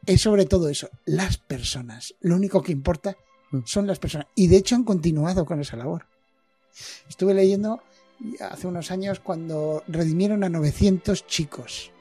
es 0.06 0.20
sobre 0.20 0.46
todo 0.46 0.68
eso, 0.68 0.88
las 1.04 1.38
personas. 1.38 2.14
Lo 2.20 2.34
único 2.36 2.62
que 2.62 2.72
importa 2.72 3.16
Mm. 3.52 3.60
son 3.66 3.86
las 3.86 3.98
personas. 3.98 4.26
Y 4.34 4.46
de 4.48 4.56
hecho 4.56 4.74
han 4.74 4.82
continuado 4.84 5.44
con 5.44 5.60
esa 5.60 5.76
labor. 5.76 6.06
Estuve 7.08 7.34
leyendo 7.34 7.82
hace 8.40 8.66
unos 8.66 8.90
años 8.90 9.20
cuando 9.20 9.84
redimieron 9.88 10.42
a 10.42 10.48
900 10.48 11.26
chicos. 11.26 11.91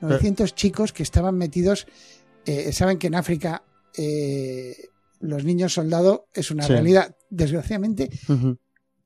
900 0.00 0.54
chicos 0.54 0.92
que 0.92 1.02
estaban 1.02 1.36
metidos, 1.36 1.86
eh, 2.46 2.72
saben 2.72 2.98
que 2.98 3.08
en 3.08 3.14
África 3.16 3.62
eh, 3.96 4.76
los 5.20 5.44
niños 5.44 5.72
soldado 5.74 6.26
es 6.32 6.50
una 6.50 6.62
Sí. 6.64 6.72
realidad, 6.72 7.16
desgraciadamente, 7.30 8.10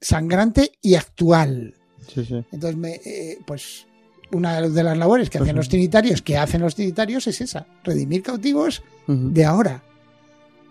sangrante 0.01 0.73
y 0.83 0.95
actual. 0.95 1.75
Sí, 2.13 2.25
sí. 2.25 2.45
Entonces, 2.53 2.77
me, 2.77 2.95
eh, 3.05 3.39
pues 3.47 3.87
una 4.33 4.61
de 4.61 4.83
las 4.83 4.97
labores 4.97 5.31
que 5.31 5.39
hacen 5.39 5.57
los 5.57 5.69
trinitarios, 5.69 6.23
que 6.23 6.37
hacen 6.39 6.61
los 6.63 6.75
trinitarios, 6.75 7.27
es 7.27 7.41
esa, 7.41 7.67
redimir 7.85 8.23
cautivos 8.23 8.83
de 9.07 9.45
ahora. 9.45 9.83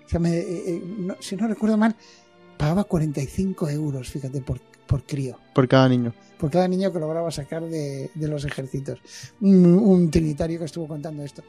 O 0.05 0.10
sea, 0.10 0.19
me- 0.19 0.38
eh, 0.38 0.63
eh, 0.67 0.81
no- 0.97 1.15
si 1.21 1.36
no 1.36 1.47
recuerdo 1.47 1.77
mal, 1.77 1.95
pagaba 2.57 2.84
45 2.84 3.69
euros, 3.69 4.10
fíjate, 4.10 4.41
por, 4.41 4.60
por 4.91 5.04
crío, 5.06 5.38
Por 5.56 5.67
cada 5.69 5.88
niño. 5.88 6.13
por 6.38 6.51
cada 6.51 6.67
niño 6.67 6.91
que 6.91 6.99
lograba 6.99 7.32
sacar 7.32 7.63
de, 7.63 8.10
de 8.13 8.27
los 8.27 8.43
ejércitos. 8.45 8.99
Un, 9.39 9.65
un 9.75 10.12
trinitario 10.12 10.60
que 10.60 10.65
estuvo 10.65 10.88
contando 10.88 11.23
esto, 11.23 11.43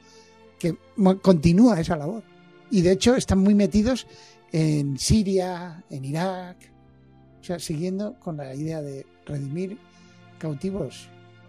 que 0.59 0.77
continúa 1.21 1.81
esa 1.81 1.97
labor. 1.97 2.23
Y 2.71 2.83
de 2.83 2.93
hecho 2.93 3.17
están 3.17 3.39
muy 3.41 3.55
metidos 3.55 4.07
en 4.53 4.97
Siria, 4.99 5.83
en 5.91 6.05
Irak, 6.05 6.57
o 7.41 7.45
sea, 7.45 7.59
siguiendo 7.59 8.15
con 8.21 8.37
la 8.37 8.55
idea 8.55 8.81
de 8.81 9.05
redimir 9.27 9.77
cautivos, 10.39 11.09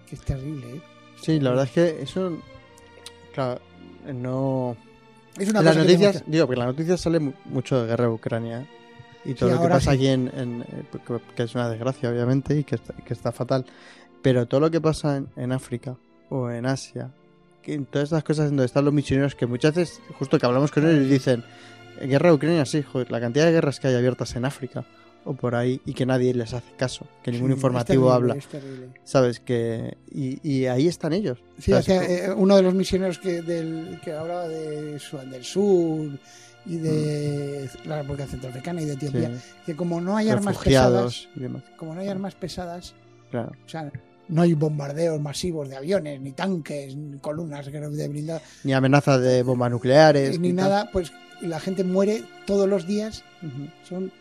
que 0.10 0.16
es 0.16 0.22
terrible. 0.22 0.78
¿eh? 0.78 0.82
Sí, 1.22 1.40
la 1.40 1.52
verdad 1.52 1.66
es 1.66 1.72
que 1.72 2.02
eso. 2.02 2.38
Claro, 3.34 3.62
no. 4.14 4.76
Es 5.38 5.50
una 5.50 5.62
las 5.62 5.78
noticias, 5.78 6.24
digo, 6.28 6.46
porque 6.48 6.60
en 6.60 6.66
las 6.68 6.76
noticias 6.76 7.02
sale 7.02 7.20
mu- 7.20 7.34
mucho 7.46 7.82
de 7.82 7.88
guerra 7.88 8.06
de 8.06 8.12
Ucrania 8.12 8.68
y 9.26 9.34
todo 9.34 9.50
lo 9.52 9.62
que 9.62 9.68
pasa 9.68 9.92
sí. 9.92 9.98
aquí 9.98 10.08
en, 10.08 10.32
en- 10.36 10.66
que- 11.36 11.44
es 11.44 11.56
una 11.56 11.70
desgracia, 11.70 12.10
obviamente, 12.10 12.58
y 12.60 12.64
que 12.64 12.76
está, 12.76 12.94
que 12.94 13.14
está 13.14 13.32
fatal. 13.32 13.66
Pero 14.22 14.46
todo 14.48 14.60
lo 14.62 14.72
que 14.72 14.80
pasa 14.82 15.18
en, 15.18 15.28
en 15.36 15.52
África 15.52 15.96
o 16.30 16.50
en 16.50 16.66
Asia, 16.66 17.12
que 17.62 17.74
en 17.74 17.86
todas 17.86 18.08
estas 18.08 18.24
cosas 18.24 18.48
donde 18.50 18.66
están 18.66 18.86
los 18.86 18.94
misioneros, 18.94 19.36
que 19.36 19.46
muchas 19.46 19.76
veces, 19.76 20.02
justo 20.18 20.38
que 20.40 20.46
hablamos 20.46 20.72
con 20.72 20.88
ellos, 20.88 21.10
dicen, 21.10 21.44
guerra 22.02 22.30
de 22.30 22.36
Ucrania, 22.36 22.66
sí, 22.66 22.82
joder, 22.82 23.12
la 23.12 23.20
cantidad 23.22 23.46
de 23.46 23.52
guerras 23.52 23.80
que 23.80 23.88
hay 23.88 23.96
abiertas 23.96 24.36
en 24.36 24.46
África 24.46 24.86
o 25.26 25.34
por 25.34 25.56
ahí 25.56 25.80
y 25.86 25.94
que 25.94 26.06
nadie 26.06 26.34
les 26.34 26.54
hace 26.54 26.74
caso, 26.76 27.06
que 27.24 27.32
ningún 27.32 27.48
Sí, 27.52 27.54
informativo 27.56 28.08
terrible, 28.10 28.32
habla, 28.32 28.36
es 28.36 28.48
terrible. 28.48 28.88
¿sabes? 29.06 29.40
que 29.40 29.96
y, 30.12 30.38
y 30.46 30.66
ahí 30.66 30.88
están 30.90 31.14
ellos. 31.14 31.38
Sí, 31.60 31.72
¿sabes? 31.72 31.86
o 31.88 31.92
sea, 31.92 32.04
eh, 32.04 32.34
uno 32.36 32.58
de 32.58 32.62
los 32.62 32.74
misioneros 32.74 33.20
que, 33.20 33.42
del, 33.42 34.02
que 34.04 34.12
hablaba 34.12 34.50
de 34.50 35.00
Sudán 35.00 35.32
del 35.32 35.46
Sur 35.46 36.10
y 36.66 36.78
de 36.78 37.70
la 37.86 38.02
República 38.02 38.28
Centroafricana 38.28 38.82
y 38.82 38.86
de 38.86 38.94
Etiopía. 38.94 39.30
Sí, 39.36 39.42
que 39.66 39.76
como 39.76 40.02
no 40.02 40.16
hay 40.16 40.30
armas 40.30 40.58
pesadas, 40.58 40.64
refugiados 40.64 41.30
y 41.36 41.40
demás, 41.40 41.64
como 41.78 41.94
no 41.94 42.02
hay 42.02 42.08
armas 42.08 42.36
pesadas, 42.36 42.94
claro. 43.32 43.52
o 43.66 43.70
sea, 43.70 43.92
no 44.30 44.42
hay 44.42 44.54
bombardeos 44.54 45.20
masivos 45.22 45.70
de 45.70 45.76
aviones, 45.76 46.22
ni 46.22 46.32
tanques, 46.32 46.96
ni 46.96 47.18
columnas 47.20 47.66
de 47.66 48.08
blindado, 48.08 48.42
Ni 48.64 48.74
amenaza 48.74 49.18
de 49.18 49.44
bombas 49.44 49.72
nucleares. 49.72 50.40
ni 50.40 50.54
nada, 50.54 50.90
pues 50.92 51.12
la 51.42 51.60
gente 51.60 51.84
muere 51.84 52.24
todos 52.46 52.68
los 52.70 52.88
días, 52.88 53.24
son 53.88 54.12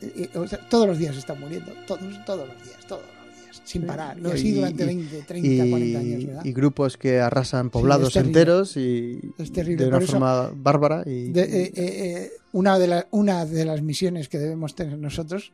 eh, 0.00 0.30
eh, 0.34 0.38
o 0.38 0.46
sea, 0.46 0.58
todos 0.68 0.86
los 0.86 0.98
días 0.98 1.16
están 1.16 1.40
muriendo, 1.40 1.72
todos, 1.86 2.00
todos 2.24 2.48
los 2.48 2.62
días, 2.64 2.78
todos 2.86 3.02
los 3.02 3.10
días, 3.10 3.23
sin 3.64 3.86
parar, 3.86 4.16
no, 4.20 4.30
y 4.30 4.32
así 4.32 4.48
y- 4.48 4.52
durante 4.52 4.82
y- 4.82 4.86
20, 4.86 5.22
30, 5.22 5.70
40 5.70 5.98
años, 5.98 6.22
Y, 6.22 6.26
¿verdad? 6.26 6.44
y 6.44 6.52
grupos 6.52 6.96
que 6.96 7.20
arrasan 7.20 7.70
poblados 7.70 8.16
enteros 8.16 8.76
y 8.76 9.20
Es 9.38 9.52
terrible, 9.52 9.84
de 9.84 9.88
una 9.88 9.96
por 9.98 10.02
eso- 10.02 10.12
forma 10.12 10.50
bárbara 10.54 11.02
y 11.06 11.28
De- 11.30 11.42
eh, 11.42 11.62
eh, 11.62 11.72
eh, 11.76 12.30
una, 12.52 12.78
de 12.78 12.86
la- 12.86 13.06
una 13.10 13.44
de 13.46 13.64
las 13.64 13.82
misiones 13.82 14.28
que 14.28 14.38
debemos 14.38 14.74
tener 14.74 14.98
nosotros 14.98 15.52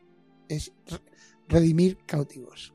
es 0.48 0.72
re- 0.88 0.98
redimir 1.48 1.98
cautivos. 2.06 2.72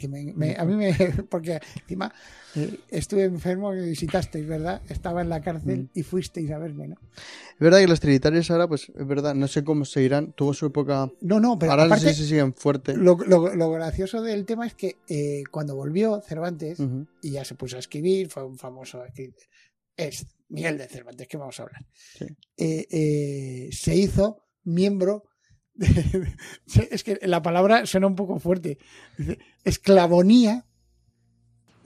Que 0.00 0.08
me- 0.08 0.32
me- 0.34 0.56
a 0.56 0.64
mí 0.64 0.74
me. 0.76 0.92
Porque 1.30 1.60
encima 1.82 2.10
eh, 2.56 2.80
estuve 2.88 3.24
enfermo 3.24 3.74
y 3.74 3.76
me 3.80 3.86
visitasteis, 3.88 4.46
¿verdad? 4.46 4.80
Estaba 4.88 5.20
en 5.20 5.28
la 5.28 5.42
cárcel 5.42 5.82
Mm. 5.82 5.90
y 5.98 6.02
fuisteis 6.02 6.50
a 6.52 6.58
verme, 6.58 6.88
¿no? 6.88 6.96
es 7.14 7.58
verdad 7.60 7.80
que 7.80 7.86
los 7.88 8.00
trinitarios 8.00 8.50
ahora 8.50 8.66
pues 8.66 8.88
es 8.88 9.06
verdad 9.06 9.34
no 9.34 9.46
sé 9.46 9.62
cómo 9.62 9.84
seguirán 9.84 10.32
tuvo 10.32 10.54
su 10.54 10.64
época 10.64 11.10
No, 11.20 11.38
no, 11.38 11.58
pero 11.58 11.72
ahora 11.72 11.84
no 11.84 11.88
aparte, 11.94 12.14
sé 12.14 12.14
si 12.14 12.26
siguen 12.28 12.54
fuerte 12.54 12.96
lo, 12.96 13.18
lo- 13.26 13.54
lo 13.54 13.70
gracioso 13.70 14.22
del 14.22 14.46
tema 14.46 14.66
es 14.66 14.72
que 14.74 14.96
eh, 15.08 15.42
cuando 15.50 15.76
volvió 15.76 16.22
Cervantes 16.22 16.80
Ujú. 16.80 17.06
y 17.20 17.32
ya 17.32 17.44
se 17.44 17.54
puso 17.56 17.76
a 17.76 17.80
escribir, 17.80 18.30
fue 18.30 18.44
un 18.44 18.56
famoso 18.56 19.04
escritor. 19.04 19.42
Es 19.96 20.24
Miguel 20.48 20.78
de 20.78 20.86
Cervantes, 20.88 21.28
¿qué 21.28 21.36
vamos 21.36 21.60
a 21.60 21.64
hablar? 21.64 21.84
Sí. 22.16 22.24
Eh, 22.56 22.86
eh, 22.90 23.68
se 23.70 23.94
hizo 23.94 24.46
miembro. 24.64 25.24
es 26.90 27.04
que 27.04 27.18
la 27.22 27.42
palabra 27.42 27.86
suena 27.86 28.06
un 28.06 28.16
poco 28.16 28.38
fuerte. 28.38 28.78
Dice, 29.16 29.38
esclavonía. 29.64 30.66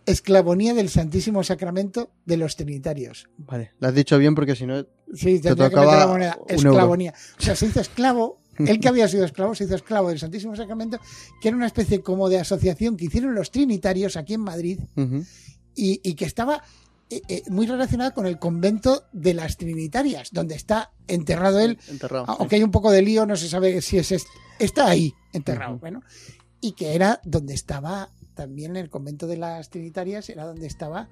Esclavonía 0.06 0.74
del 0.74 0.90
Santísimo 0.90 1.42
Sacramento 1.42 2.10
de 2.26 2.36
los 2.36 2.56
Trinitarios. 2.56 3.26
vale 3.38 3.72
lo 3.78 3.88
has 3.88 3.94
dicho 3.94 4.18
bien 4.18 4.34
porque 4.34 4.54
si 4.54 4.66
no 4.66 4.84
Sí, 5.14 5.40
Te 5.40 5.54
tocaba 5.56 5.86
meter 5.86 5.98
la 5.98 6.06
moneda. 6.06 6.38
Esclavonía. 6.46 7.14
O 7.38 7.42
sea, 7.42 7.56
se 7.56 7.66
hizo 7.66 7.80
esclavo. 7.80 8.42
Él 8.58 8.80
que 8.80 8.88
había 8.88 9.08
sido 9.08 9.24
esclavo 9.24 9.54
se 9.54 9.64
hizo 9.64 9.74
esclavo 9.74 10.10
del 10.10 10.18
Santísimo 10.18 10.54
Sacramento, 10.54 11.00
que 11.40 11.48
era 11.48 11.56
una 11.56 11.66
especie 11.66 12.02
como 12.02 12.28
de 12.28 12.38
asociación 12.38 12.96
que 12.96 13.06
hicieron 13.06 13.34
los 13.34 13.50
Trinitarios 13.50 14.16
aquí 14.16 14.34
en 14.34 14.42
Madrid 14.42 14.80
y, 15.74 16.00
y 16.04 16.14
que 16.14 16.24
estaba 16.24 16.62
eh, 17.16 17.22
eh, 17.28 17.42
muy 17.50 17.66
relacionada 17.66 18.12
con 18.12 18.26
el 18.26 18.38
convento 18.38 19.04
de 19.12 19.34
las 19.34 19.56
Trinitarias, 19.56 20.30
donde 20.32 20.54
está 20.54 20.92
enterrado 21.08 21.60
él, 21.60 21.78
enterrado 21.88 22.26
sí. 22.26 22.32
aunque 22.38 22.56
hay 22.56 22.62
un 22.62 22.70
poco 22.70 22.90
de 22.90 23.02
lío, 23.02 23.26
no 23.26 23.36
se 23.36 23.48
sabe 23.48 23.80
si 23.82 23.98
es 23.98 24.12
est- 24.12 24.26
está 24.58 24.88
ahí 24.88 25.12
enterrado, 25.32 25.78
bueno, 25.78 26.02
y 26.60 26.72
que 26.72 26.94
era 26.94 27.20
donde 27.24 27.54
estaba 27.54 28.10
también 28.34 28.72
en 28.72 28.78
el 28.84 28.90
convento 28.90 29.26
de 29.26 29.36
las 29.36 29.70
Trinitarias, 29.70 30.28
era 30.28 30.44
donde 30.44 30.66
estaba 30.66 31.08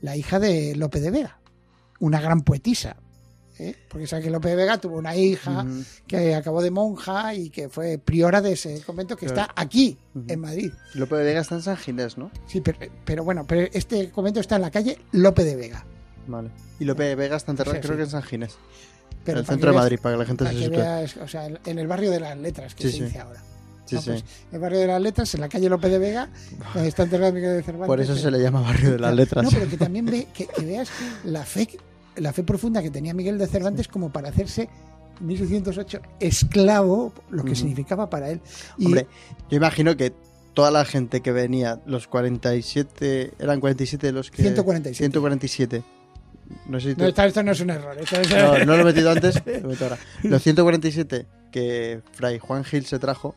la 0.00 0.16
hija 0.16 0.38
de 0.38 0.74
Lope 0.76 1.00
de 1.00 1.10
Vega, 1.10 1.40
una 2.00 2.20
gran 2.20 2.42
poetisa. 2.42 2.96
¿Eh? 3.58 3.74
Porque 3.88 4.06
sabe 4.06 4.22
que 4.22 4.30
Lope 4.30 4.48
de 4.48 4.56
Vega 4.56 4.78
tuvo 4.78 4.96
una 4.98 5.14
hija 5.16 5.64
que 6.06 6.34
acabó 6.34 6.62
de 6.62 6.70
monja 6.70 7.34
y 7.34 7.50
que 7.50 7.68
fue 7.68 7.98
priora 7.98 8.40
de 8.40 8.52
ese 8.52 8.80
convento 8.82 9.16
que 9.16 9.26
Claro. 9.26 9.42
está 9.50 9.60
aquí, 9.60 9.96
en 10.28 10.40
Madrid. 10.40 10.72
Lope 10.94 11.16
de 11.16 11.24
Vega 11.24 11.40
está 11.40 11.54
en 11.56 11.62
San 11.62 11.76
Ginés 11.76 12.18
¿no? 12.18 12.30
Sí, 12.46 12.60
pero, 12.60 12.78
pero 13.04 13.24
bueno, 13.24 13.44
pero 13.46 13.68
este 13.72 14.10
convento 14.10 14.40
está 14.40 14.56
en 14.56 14.62
la 14.62 14.70
calle 14.70 14.98
Lope 15.12 15.44
de 15.44 15.56
Vega. 15.56 15.84
vale 16.26 16.50
y 16.80 16.84
Lope 16.84 17.04
de 17.04 17.14
Vega 17.14 17.36
está 17.36 17.52
enterrado 17.52 17.76
Sí, 17.76 17.80
creo 17.82 17.92
sí. 17.92 17.96
que 17.98 18.02
en 18.04 18.10
San 18.10 18.22
Ginés 18.22 18.56
Pero 19.24 19.38
en 19.38 19.44
el 19.44 19.46
centro 19.46 19.70
de 19.70 19.76
Madrid 19.76 19.98
para 20.02 20.14
que 20.16 20.18
la 20.18 20.26
gente 20.26 20.46
se 20.46 20.52
sitúe 20.58 20.70
veas, 20.76 21.16
o 21.18 21.28
sea, 21.28 21.46
en 21.46 21.78
el 21.78 21.86
barrio 21.86 22.10
de 22.10 22.20
las 22.20 22.36
letras, 22.36 22.74
que 22.74 22.90
Sí, 22.90 22.98
se 22.98 23.04
dice 23.04 23.20
ahora. 23.20 23.40
sí 23.86 23.94
No, 23.94 24.02
sí 24.02 24.10
pues, 24.10 24.24
el 24.52 24.58
barrio 24.58 24.78
de 24.80 24.86
las 24.88 25.00
letras, 25.00 25.34
en 25.34 25.40
la 25.42 25.48
calle 25.48 25.68
Lope 25.68 25.88
de 25.88 25.98
Vega, 25.98 26.28
donde 26.74 26.88
está 26.88 27.04
enterrado 27.04 27.32
Miguel 27.32 27.56
de 27.56 27.62
Cervantes. 27.62 27.86
por 27.86 28.00
eso 28.00 28.12
pero- 28.14 28.22
se 28.24 28.30
le 28.32 28.42
llama 28.42 28.60
barrio 28.62 28.90
de 28.92 28.98
las 28.98 29.14
letras 29.20 29.44
No, 29.44 29.50
pero 29.50 29.68
que 29.70 29.76
también 29.76 30.06
ve, 30.06 30.26
que, 30.34 30.46
que 30.46 30.64
veas 30.64 30.88
la 31.24 31.44
fe, 31.44 31.68
la 32.16 32.32
fe 32.32 32.42
profunda 32.44 32.82
que 32.82 32.90
tenía 32.90 33.14
Miguel 33.14 33.38
de 33.38 33.46
Cervantes 33.46 33.88
como 33.88 34.10
para 34.12 34.28
hacerse 34.28 34.68
1608 35.20 36.00
esclavo, 36.20 37.12
lo 37.30 37.44
que 37.44 37.54
significaba 37.54 38.10
para 38.10 38.30
él. 38.30 38.40
Y 38.78 38.86
Hombre, 38.86 39.06
yo 39.50 39.56
imagino 39.56 39.96
que 39.96 40.12
toda 40.54 40.70
la 40.70 40.84
gente 40.84 41.20
que 41.20 41.32
venía, 41.32 41.80
los 41.86 42.06
47, 42.08 43.32
eran 43.38 43.60
47 43.60 44.12
los 44.12 44.30
que... 44.30 44.42
147. 44.42 44.96
147. 44.98 45.82
No 46.68 46.78
sé 46.78 46.94
si 46.94 47.00
no, 47.00 47.06
esto, 47.06 47.42
no 47.42 47.52
es 47.52 47.60
un 47.60 47.70
error. 47.70 47.96
es- 47.98 48.30
No, 48.30 48.58
no 48.64 48.76
lo 48.76 48.80
he 48.82 48.84
metido 48.84 49.10
antes, 49.10 49.42
lo 49.62 49.68
meto 49.68 49.84
ahora. 49.84 49.98
Los 50.22 50.42
147 50.42 51.26
que 51.50 52.02
Fray 52.12 52.38
Juan 52.38 52.64
Gil 52.64 52.84
se 52.84 52.98
trajo, 52.98 53.34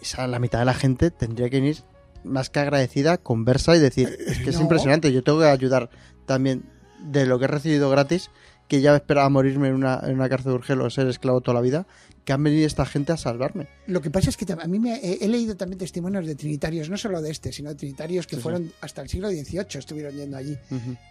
esa, 0.00 0.26
la 0.26 0.38
mitad 0.38 0.58
de 0.60 0.64
la 0.66 0.74
gente 0.74 1.10
tendría 1.10 1.48
que 1.50 1.56
venir 1.60 1.78
más 2.22 2.50
que 2.50 2.60
agradecida, 2.60 3.16
conversa 3.18 3.74
y 3.76 3.78
decir, 3.80 4.16
es 4.26 4.38
que 4.38 4.50
es 4.50 4.56
No. 4.56 4.62
impresionante, 4.62 5.10
yo 5.12 5.22
tengo 5.22 5.38
que 5.40 5.46
ayudar 5.46 5.88
también 6.26 6.64
de 7.04 7.26
lo 7.26 7.38
que 7.38 7.46
he 7.46 7.48
recibido 7.48 7.90
gratis, 7.90 8.30
que 8.68 8.80
ya 8.80 8.94
esperaba 8.94 9.28
morirme 9.28 9.68
en 9.68 9.74
una, 9.74 10.00
en 10.04 10.14
una 10.14 10.28
cárcel 10.28 10.52
de 10.52 10.56
Urgel 10.58 10.80
o 10.80 10.90
ser 10.90 11.08
esclavo 11.08 11.40
toda 11.40 11.56
la 11.56 11.60
vida, 11.60 11.86
que 12.24 12.32
han 12.32 12.42
venido 12.44 12.66
esta 12.66 12.86
gente 12.86 13.10
a 13.12 13.16
salvarme. 13.16 13.66
Lo 13.88 14.00
que 14.00 14.10
pasa 14.10 14.30
es 14.30 14.36
que 14.36 14.50
a 14.52 14.66
mí 14.68 14.78
me, 14.78 14.94
he, 14.96 15.24
he 15.24 15.28
leído 15.28 15.56
también 15.56 15.78
testimonios 15.78 16.24
de 16.26 16.36
trinitarios, 16.36 16.88
no 16.88 16.96
solo 16.96 17.20
de 17.20 17.30
este, 17.32 17.50
sino 17.52 17.70
de 17.70 17.74
trinitarios 17.74 18.26
que 18.28 18.36
Sí, 18.36 18.40
sí. 18.40 18.42
fueron 18.42 18.72
hasta 18.80 19.02
el 19.02 19.08
siglo 19.08 19.28
XVIII, 19.28 19.66
estuvieron 19.78 20.14
yendo 20.14 20.36
allí. 20.36 20.56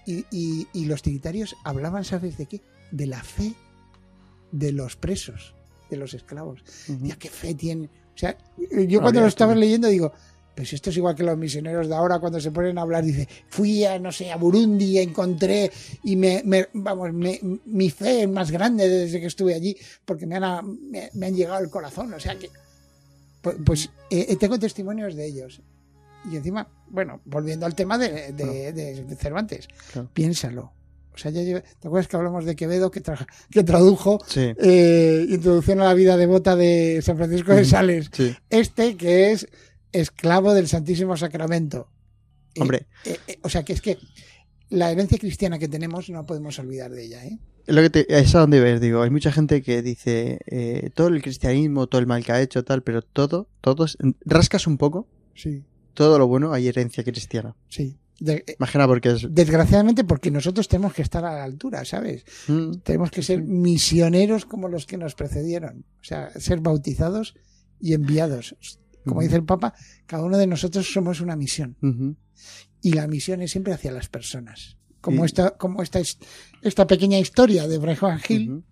Y, 0.06 0.26
y- 0.32 0.68
y 0.72 0.86
los 0.86 1.02
trinitarios 1.02 1.56
hablaban, 1.66 2.06
¿sabes 2.06 2.38
de 2.38 2.46
qué? 2.46 2.62
De 2.92 3.08
la 3.08 3.22
fe 3.22 3.54
de 4.52 4.72
los 4.72 4.96
presos, 4.96 5.54
de 5.90 5.98
los 5.98 6.14
esclavos. 6.14 6.64
Ya 7.02 7.18
qué 7.18 7.30
fe 7.30 7.54
tienen. 7.56 7.90
O 8.16 8.18
sea, 8.18 8.38
yo 8.88 9.02
cuando 9.02 9.20
lo 9.22 9.28
estaba 9.28 9.54
leyendo 9.56 9.88
digo, 9.90 10.14
pues 10.60 10.74
esto 10.74 10.90
es 10.90 10.98
igual 10.98 11.16
que 11.16 11.24
los 11.24 11.38
misioneros 11.38 11.88
de 11.88 11.96
ahora 11.96 12.20
cuando 12.20 12.38
se 12.42 12.52
ponen 12.52 12.78
a 12.78 12.82
hablar, 12.82 13.02
dice, 13.02 13.30
fui 13.48 13.86
a, 13.86 13.98
no 13.98 14.12
sé, 14.12 14.30
a 14.30 14.36
Burundi, 14.36 15.00
encontré 15.00 15.72
y 16.04 16.18
me, 16.18 16.42
me- 16.44 16.68
vamos, 16.74 17.14
me- 17.14 17.40
mi 17.66 17.90
fe 17.90 18.24
es 18.24 18.30
más 18.30 18.52
grande 18.52 18.90
desde 18.90 19.22
que 19.22 19.28
estuve 19.28 19.54
allí 19.54 19.78
porque 20.04 20.26
me 20.26 20.36
han, 20.36 20.92
me, 20.92 21.10
me 21.14 21.28
han 21.28 21.34
llegado 21.36 21.56
al 21.56 21.70
corazón. 21.70 22.14
O 22.14 22.20
sea 22.20 22.38
que, 22.38 22.50
pues, 23.42 23.56
pues, 23.66 23.90
eh, 24.10 24.36
tengo 24.36 24.60
testimonios 24.60 25.16
de 25.16 25.28
ellos. 25.28 25.62
Y 26.30 26.36
encima, 26.36 26.68
bueno, 26.90 27.22
volviendo 27.24 27.66
al 27.66 27.74
tema 27.74 27.98
de, 27.98 28.34
de- 28.34 28.74
de- 28.74 29.04
de 29.06 29.16
Cervantes, 29.16 29.70
Claro. 29.94 30.10
piénsalo. 30.14 30.74
O 31.14 31.18
sea, 31.18 31.32
ya 31.32 31.42
lleva- 31.42 31.62
¿te 31.62 31.88
acuerdas 31.88 32.10
que 32.10 32.18
hablamos 32.18 32.44
de 32.44 32.56
Quevedo 32.58 32.92
que, 32.92 33.02
tra- 33.02 33.26
que 33.50 33.64
tradujo 33.64 34.20
Sí, 34.28 34.52
eh, 34.62 35.26
Introducción 35.30 35.80
a 35.80 35.86
la 35.86 35.94
vida 35.94 36.18
devota 36.18 36.56
de 36.58 37.02
San 37.02 37.16
Francisco 37.16 37.54
de. 37.54 37.64
Sales? 37.64 38.10
sí. 38.12 38.36
Este 38.50 38.98
que 38.98 39.32
es 39.32 39.48
esclavo 39.92 40.54
del 40.54 40.68
Santísimo 40.68 41.16
Sacramento. 41.18 41.90
Hombre, 42.60 42.88
eh, 43.06 43.18
eh, 43.28 43.40
o 43.44 43.50
sea, 43.50 43.64
que 43.64 43.74
es 43.74 43.82
que 43.82 43.98
la 44.70 44.92
herencia 44.92 45.18
cristiana 45.18 45.60
que 45.60 45.68
tenemos 45.68 46.10
no 46.10 46.26
podemos 46.26 46.58
olvidar 46.60 46.92
de 46.92 47.06
ella. 47.06 47.26
¿eh? 47.26 47.38
es 47.68 47.76
lo 47.76 47.82
que 47.84 47.90
te, 47.92 48.20
es 48.20 48.34
a 48.36 48.40
donde 48.40 48.60
ves, 48.60 48.82
digo, 48.82 49.02
hay 49.04 49.10
mucha 49.12 49.32
gente 49.32 49.62
que 49.62 49.82
dice 49.84 50.40
eh, 50.48 50.90
todo 50.96 51.08
el 51.10 51.22
cristianismo, 51.22 51.86
todo 51.88 52.02
el 52.02 52.08
mal 52.08 52.26
que 52.26 52.32
ha 52.32 52.42
hecho, 52.42 52.64
tal, 52.64 52.82
pero 52.82 53.02
todo, 53.04 53.48
todo, 53.62 53.86
es- 53.86 53.98
rascas 54.26 54.66
un 54.68 54.78
poco, 54.78 55.08
Sí, 55.36 55.64
todo 55.94 56.18
lo 56.18 56.28
bueno 56.28 56.52
hay 56.54 56.68
herencia 56.68 57.04
cristiana. 57.04 57.56
sí. 57.68 57.98
De- 58.22 58.44
Imagina 58.60 58.86
porque 58.86 59.12
es... 59.12 59.28
desgraciadamente 59.34 60.04
porque 60.04 60.30
nosotros 60.30 60.68
tenemos 60.68 60.94
que 60.94 61.04
estar 61.04 61.24
a 61.24 61.34
la 61.36 61.44
altura, 61.46 61.86
¿sabes? 61.86 62.26
Mm, 62.50 62.80
Tenemos 62.84 63.12
que 63.12 63.24
ser 63.24 63.42
misioneros 63.44 64.44
como 64.46 64.68
los 64.68 64.86
que 64.86 64.98
nos 64.98 65.16
precedieron. 65.16 65.86
O 66.02 66.04
sea, 66.04 66.30
ser 66.38 66.60
bautizados 66.60 67.34
y 67.80 67.94
enviados. 67.94 68.56
Como 69.06 69.22
dice 69.22 69.36
el 69.38 69.44
Papa, 69.44 69.74
cada 70.06 70.24
uno 70.24 70.38
de 70.38 70.48
nosotros 70.48 70.92
somos 70.92 71.22
una 71.22 71.36
misión. 71.36 71.76
y 72.82 72.94
la 72.94 73.08
misión 73.08 73.42
es 73.42 73.52
siempre 73.52 73.74
hacia 73.74 73.92
las 73.92 74.08
personas. 74.08 74.78
Como 75.02 75.24
Y- 75.24 75.26
esta, 75.26 75.52
como 75.58 75.82
esta, 75.82 76.00
es- 76.00 76.18
esta 76.62 76.88
pequeña 76.88 77.20
historia 77.20 77.68
de 77.68 77.96
Juan 77.98 78.20
Gil 78.20 78.50
Ujú. 78.52 78.64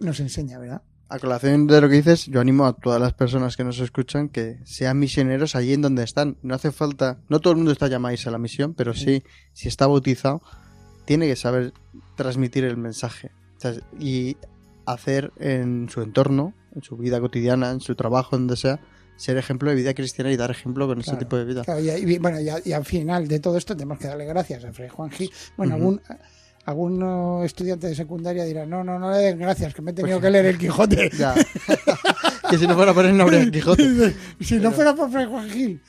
nos 0.00 0.20
enseña, 0.20 0.58
¿verdad? 0.60 0.82
A 1.08 1.18
colación 1.18 1.66
de 1.66 1.80
lo 1.80 1.88
que 1.88 1.96
dices, 1.96 2.26
yo 2.26 2.40
animo 2.40 2.64
a 2.66 2.72
todas 2.74 3.00
las 3.00 3.12
personas 3.14 3.56
que 3.56 3.64
nos 3.64 3.80
escuchan 3.80 4.28
que 4.28 4.60
sean 4.64 4.98
misioneros 4.98 5.56
allí 5.56 5.72
en 5.72 5.82
donde 5.82 6.04
están. 6.04 6.38
No 6.42 6.54
hace 6.54 6.70
falta, 6.72 7.18
no 7.28 7.40
todo 7.40 7.52
el 7.52 7.56
mundo 7.58 7.72
está 7.72 7.88
llamado 7.88 8.10
a 8.10 8.12
irse 8.14 8.28
a 8.28 8.32
la 8.32 8.38
misión, 8.38 8.74
pero 8.74 8.94
sí, 8.94 9.22
si 9.52 9.66
está 9.68 9.86
bautizado, 9.88 10.40
tiene 11.04 11.26
que 11.26 11.34
saber 11.36 11.72
transmitir 12.16 12.62
el 12.64 12.76
mensaje. 12.76 13.32
O 13.56 13.60
sea, 13.60 13.74
y 13.98 14.36
hacer 14.86 15.32
en 15.38 15.88
su 15.90 16.00
entorno, 16.00 16.54
en 16.74 16.82
su 16.82 16.96
vida 16.96 17.20
cotidiana, 17.20 17.70
en 17.72 17.80
su 17.80 17.94
trabajo, 17.96 18.36
donde 18.38 18.56
sea, 18.56 18.80
ser 19.22 19.36
ejemplo 19.36 19.70
de 19.70 19.76
vida 19.76 19.94
cristiana 19.94 20.32
y 20.32 20.36
dar 20.36 20.50
ejemplo 20.50 20.86
con 20.88 21.00
ese 21.00 21.16
tipo 21.16 21.36
de 21.36 21.44
vida. 21.44 21.62
Claro, 21.64 21.80
y, 21.80 21.90
y 21.90 22.18
bueno, 22.18 22.40
y, 22.40 22.48
y 22.68 22.72
al 22.72 22.84
final 22.84 23.28
de 23.28 23.38
todo 23.38 23.56
esto 23.56 23.76
tenemos 23.76 23.98
que 23.98 24.08
darle 24.08 24.24
gracias 24.24 24.64
a 24.64 24.72
Fray 24.72 24.88
Juan 24.88 25.10
Gil. 25.10 25.30
Bueno, 25.56 25.76
algún, 25.76 26.00
algún 26.64 27.02
oh, 27.02 27.44
estudiante 27.44 27.86
de 27.86 27.94
secundaria 27.94 28.42
dirá, 28.44 28.66
no, 28.66 28.82
no, 28.82 28.98
no 28.98 29.12
le 29.12 29.18
den 29.18 29.38
gracias, 29.38 29.74
que 29.74 29.80
me 29.82 29.92
he 29.92 29.94
tenido 29.94 30.18
Pues- 30.18 30.26
que 30.26 30.30
leer 30.32 30.46
el 30.46 30.58
Quijote. 30.62 31.10
Ya. 31.16 31.34
que 32.50 32.58
si 32.58 32.66
no 32.66 32.74
fuera 32.74 32.92
por 32.92 33.06
él 33.06 33.16
no 33.16 33.22
habría 33.22 33.48
Quijote. 33.50 34.14
si 34.40 34.56
no 34.56 34.72
fuera 34.72 34.94
por 34.94 35.08
Fray 35.10 35.26
Juan 35.26 35.48
Gil, 35.50 35.80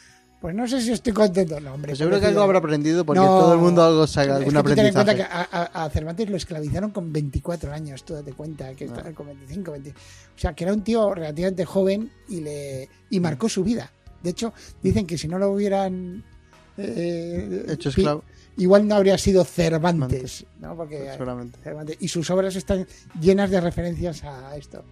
pues 0.43 0.53
no 0.53 0.67
sé 0.67 0.81
si 0.81 0.91
estoy 0.91 1.13
contento. 1.13 1.57
No, 1.61 1.73
hombre. 1.73 1.91
Pues 1.91 1.99
seguro 1.99 2.19
que 2.19 2.25
algo 2.25 2.41
habrá 2.41 2.57
aprendido 2.59 3.05
porque 3.05 3.21
No. 3.21 3.27
todo 3.39 3.53
el 3.53 3.59
mundo 3.59 3.81
algo 3.81 4.05
saca, 4.05 4.35
algún 4.35 4.53
que 4.53 4.59
tú 4.61 4.75
ten 4.75 4.85
en 4.87 4.93
cuenta 4.93 5.11
aprendizaje. 5.13 5.47
que 5.49 5.55
a, 5.55 5.81
a- 5.81 5.85
a 5.85 5.89
Cervantes 5.89 6.29
lo 6.29 6.35
esclavizaron 6.35 6.91
con 6.91 7.13
24 7.13 7.71
años, 7.71 8.03
tú 8.03 8.13
date 8.13 8.33
cuenta, 8.33 8.73
que 8.73 8.89
Ah. 8.93 9.11
con 9.15 9.27
25, 9.27 9.71
20. 9.71 9.91
O 9.91 9.93
sea, 10.35 10.53
que 10.53 10.65
era 10.65 10.73
un 10.73 10.83
tío 10.83 11.13
relativamente 11.15 11.63
joven 11.63 12.11
y 12.27 12.41
le 12.41 12.89
y 13.09 13.21
marcó 13.21 13.47
su 13.47 13.63
vida. 13.63 13.89
De 14.21 14.31
hecho, 14.31 14.53
dicen 14.81 15.07
que 15.07 15.17
si 15.17 15.29
no 15.29 15.39
lo 15.39 15.49
hubieran 15.49 16.25
eh, 16.77 17.65
Hecho 17.69 17.91
pi- 17.91 18.01
esclavo, 18.01 18.23
igual 18.57 18.85
no 18.85 18.95
habría 18.95 19.17
sido 19.17 19.45
Cervantes, 19.45 20.09
Cervantes. 20.19 20.45
¿no? 20.59 20.75
Porque 20.75 21.09
seguramente. 21.13 21.59
Cervantes- 21.63 21.97
y 22.01 22.07
sus 22.09 22.29
obras 22.29 22.55
están 22.57 22.85
llenas 23.21 23.49
de 23.49 23.61
referencias 23.61 24.23
a 24.25 24.57
esto. 24.57 24.83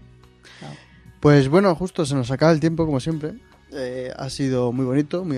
Pues 1.20 1.50
bueno, 1.50 1.76
justo 1.76 2.06
se 2.06 2.16
nos 2.16 2.32
acaba 2.32 2.52
el 2.52 2.60
tiempo, 2.60 2.86
como 2.86 3.00
siempre. 3.00 3.34
Eh, 3.74 4.14
ha 4.16 4.30
sido 4.30 4.72
muy 4.72 4.86
bonito, 4.86 5.26
muy 5.26 5.38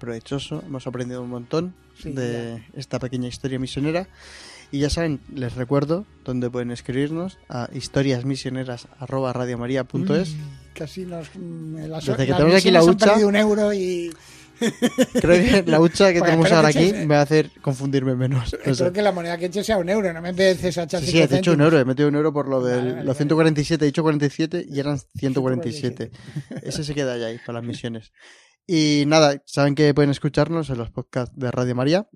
provechoso. 0.00 0.62
Hemos 0.66 0.86
aprendido 0.86 1.22
un 1.22 1.30
montón 1.30 1.74
Sí, 2.02 2.10
de 2.12 2.62
esta 2.74 2.98
pequeña 2.98 3.28
historia 3.28 3.58
misionera. 3.58 4.06
Y 4.72 4.80
ya 4.80 4.90
saben, 4.90 5.20
les 5.32 5.54
recuerdo 5.54 6.04
dónde 6.24 6.50
pueden 6.50 6.72
escribirnos 6.72 7.38
a 7.48 7.68
historiasmisioneras.radiomaria.es. 7.72 10.30
Uy, 10.30 10.36
Casi 10.74 11.02
nos. 11.04 11.28
mm, 11.36 11.76
las- 11.88 12.04
Desde 12.06 12.26
que 12.26 12.32
tenemos 12.32 12.54
aquí 12.56 12.70
la 12.72 12.82
hucha- 12.82 13.06
perdido 13.10 13.28
un 13.28 13.36
euro 13.36 13.72
y. 13.72 14.10
Creo 15.20 15.62
que 15.64 15.70
la 15.70 15.80
hucha 15.80 16.12
que 16.12 16.20
tenemos 16.20 16.50
ahora 16.52 16.72
que 16.72 16.78
aquí 16.78 16.88
eches- 16.90 17.06
me 17.06 17.14
va 17.14 17.20
a 17.20 17.22
hacer 17.24 17.50
confundirme 17.60 18.14
menos. 18.14 18.56
No. 18.66 18.74
Creo 18.74 18.92
que 18.92 19.02
la 19.02 19.12
moneda 19.12 19.36
que 19.38 19.46
eche 19.46 19.64
sea 19.64 19.78
un 19.78 19.88
euro, 19.88 20.12
no 20.12 20.20
me 20.22 20.30
empieces 20.30 20.78
a 20.78 20.84
echar 20.84 21.02
Sí, 21.02 21.18
he 21.20 21.24
hecho 21.24 21.52
un 21.52 21.60
euro, 21.60 21.78
he 21.78 21.84
metido 21.84 22.08
un 22.08 22.14
euro 22.14 22.32
por 22.32 22.48
lo 22.48 22.60
Vale, 22.60 22.74
del 22.74 22.84
vale, 22.84 22.96
los 22.98 23.06
vale. 23.06 23.16
147, 23.18 23.84
he 23.84 23.86
dicho 23.86 24.02
47 24.02 24.66
y 24.68 24.80
eran 24.80 24.98
147. 25.16 26.10
Ese 26.62 26.84
se 26.84 26.94
queda 26.94 27.16
ya 27.18 27.26
ahí 27.26 27.38
para 27.44 27.58
las 27.60 27.68
misiones. 27.68 28.12
Y 28.66 29.04
nada, 29.06 29.42
saben 29.46 29.74
que 29.74 29.92
pueden 29.92 30.10
escucharnos 30.10 30.70
en 30.70 30.78
los 30.78 30.90
podcasts 30.90 31.36
de 31.36 31.50
Radio 31.50 31.74
María, 31.74 32.08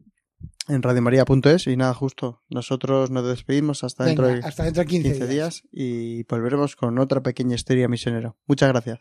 en 0.68 0.82
radiomaria.es 0.82 1.66
y 1.66 1.76
nada, 1.76 1.92
justo, 1.94 2.42
nosotros 2.48 3.10
nos 3.10 3.26
despedimos 3.26 3.84
hasta 3.84 4.04
Venga, 4.04 4.22
dentro 4.22 4.40
de 4.42 4.46
hasta 4.48 4.64
dentro 4.64 4.82
de 4.82 4.86
15, 4.88 5.08
15 5.10 5.26
días 5.26 5.62
y 5.72 6.22
volveremos 6.24 6.76
con 6.76 6.98
otra 6.98 7.22
pequeña 7.22 7.54
historia 7.54 7.88
misionera. 7.88 8.34
Muchas 8.46 8.68
gracias. 8.70 9.00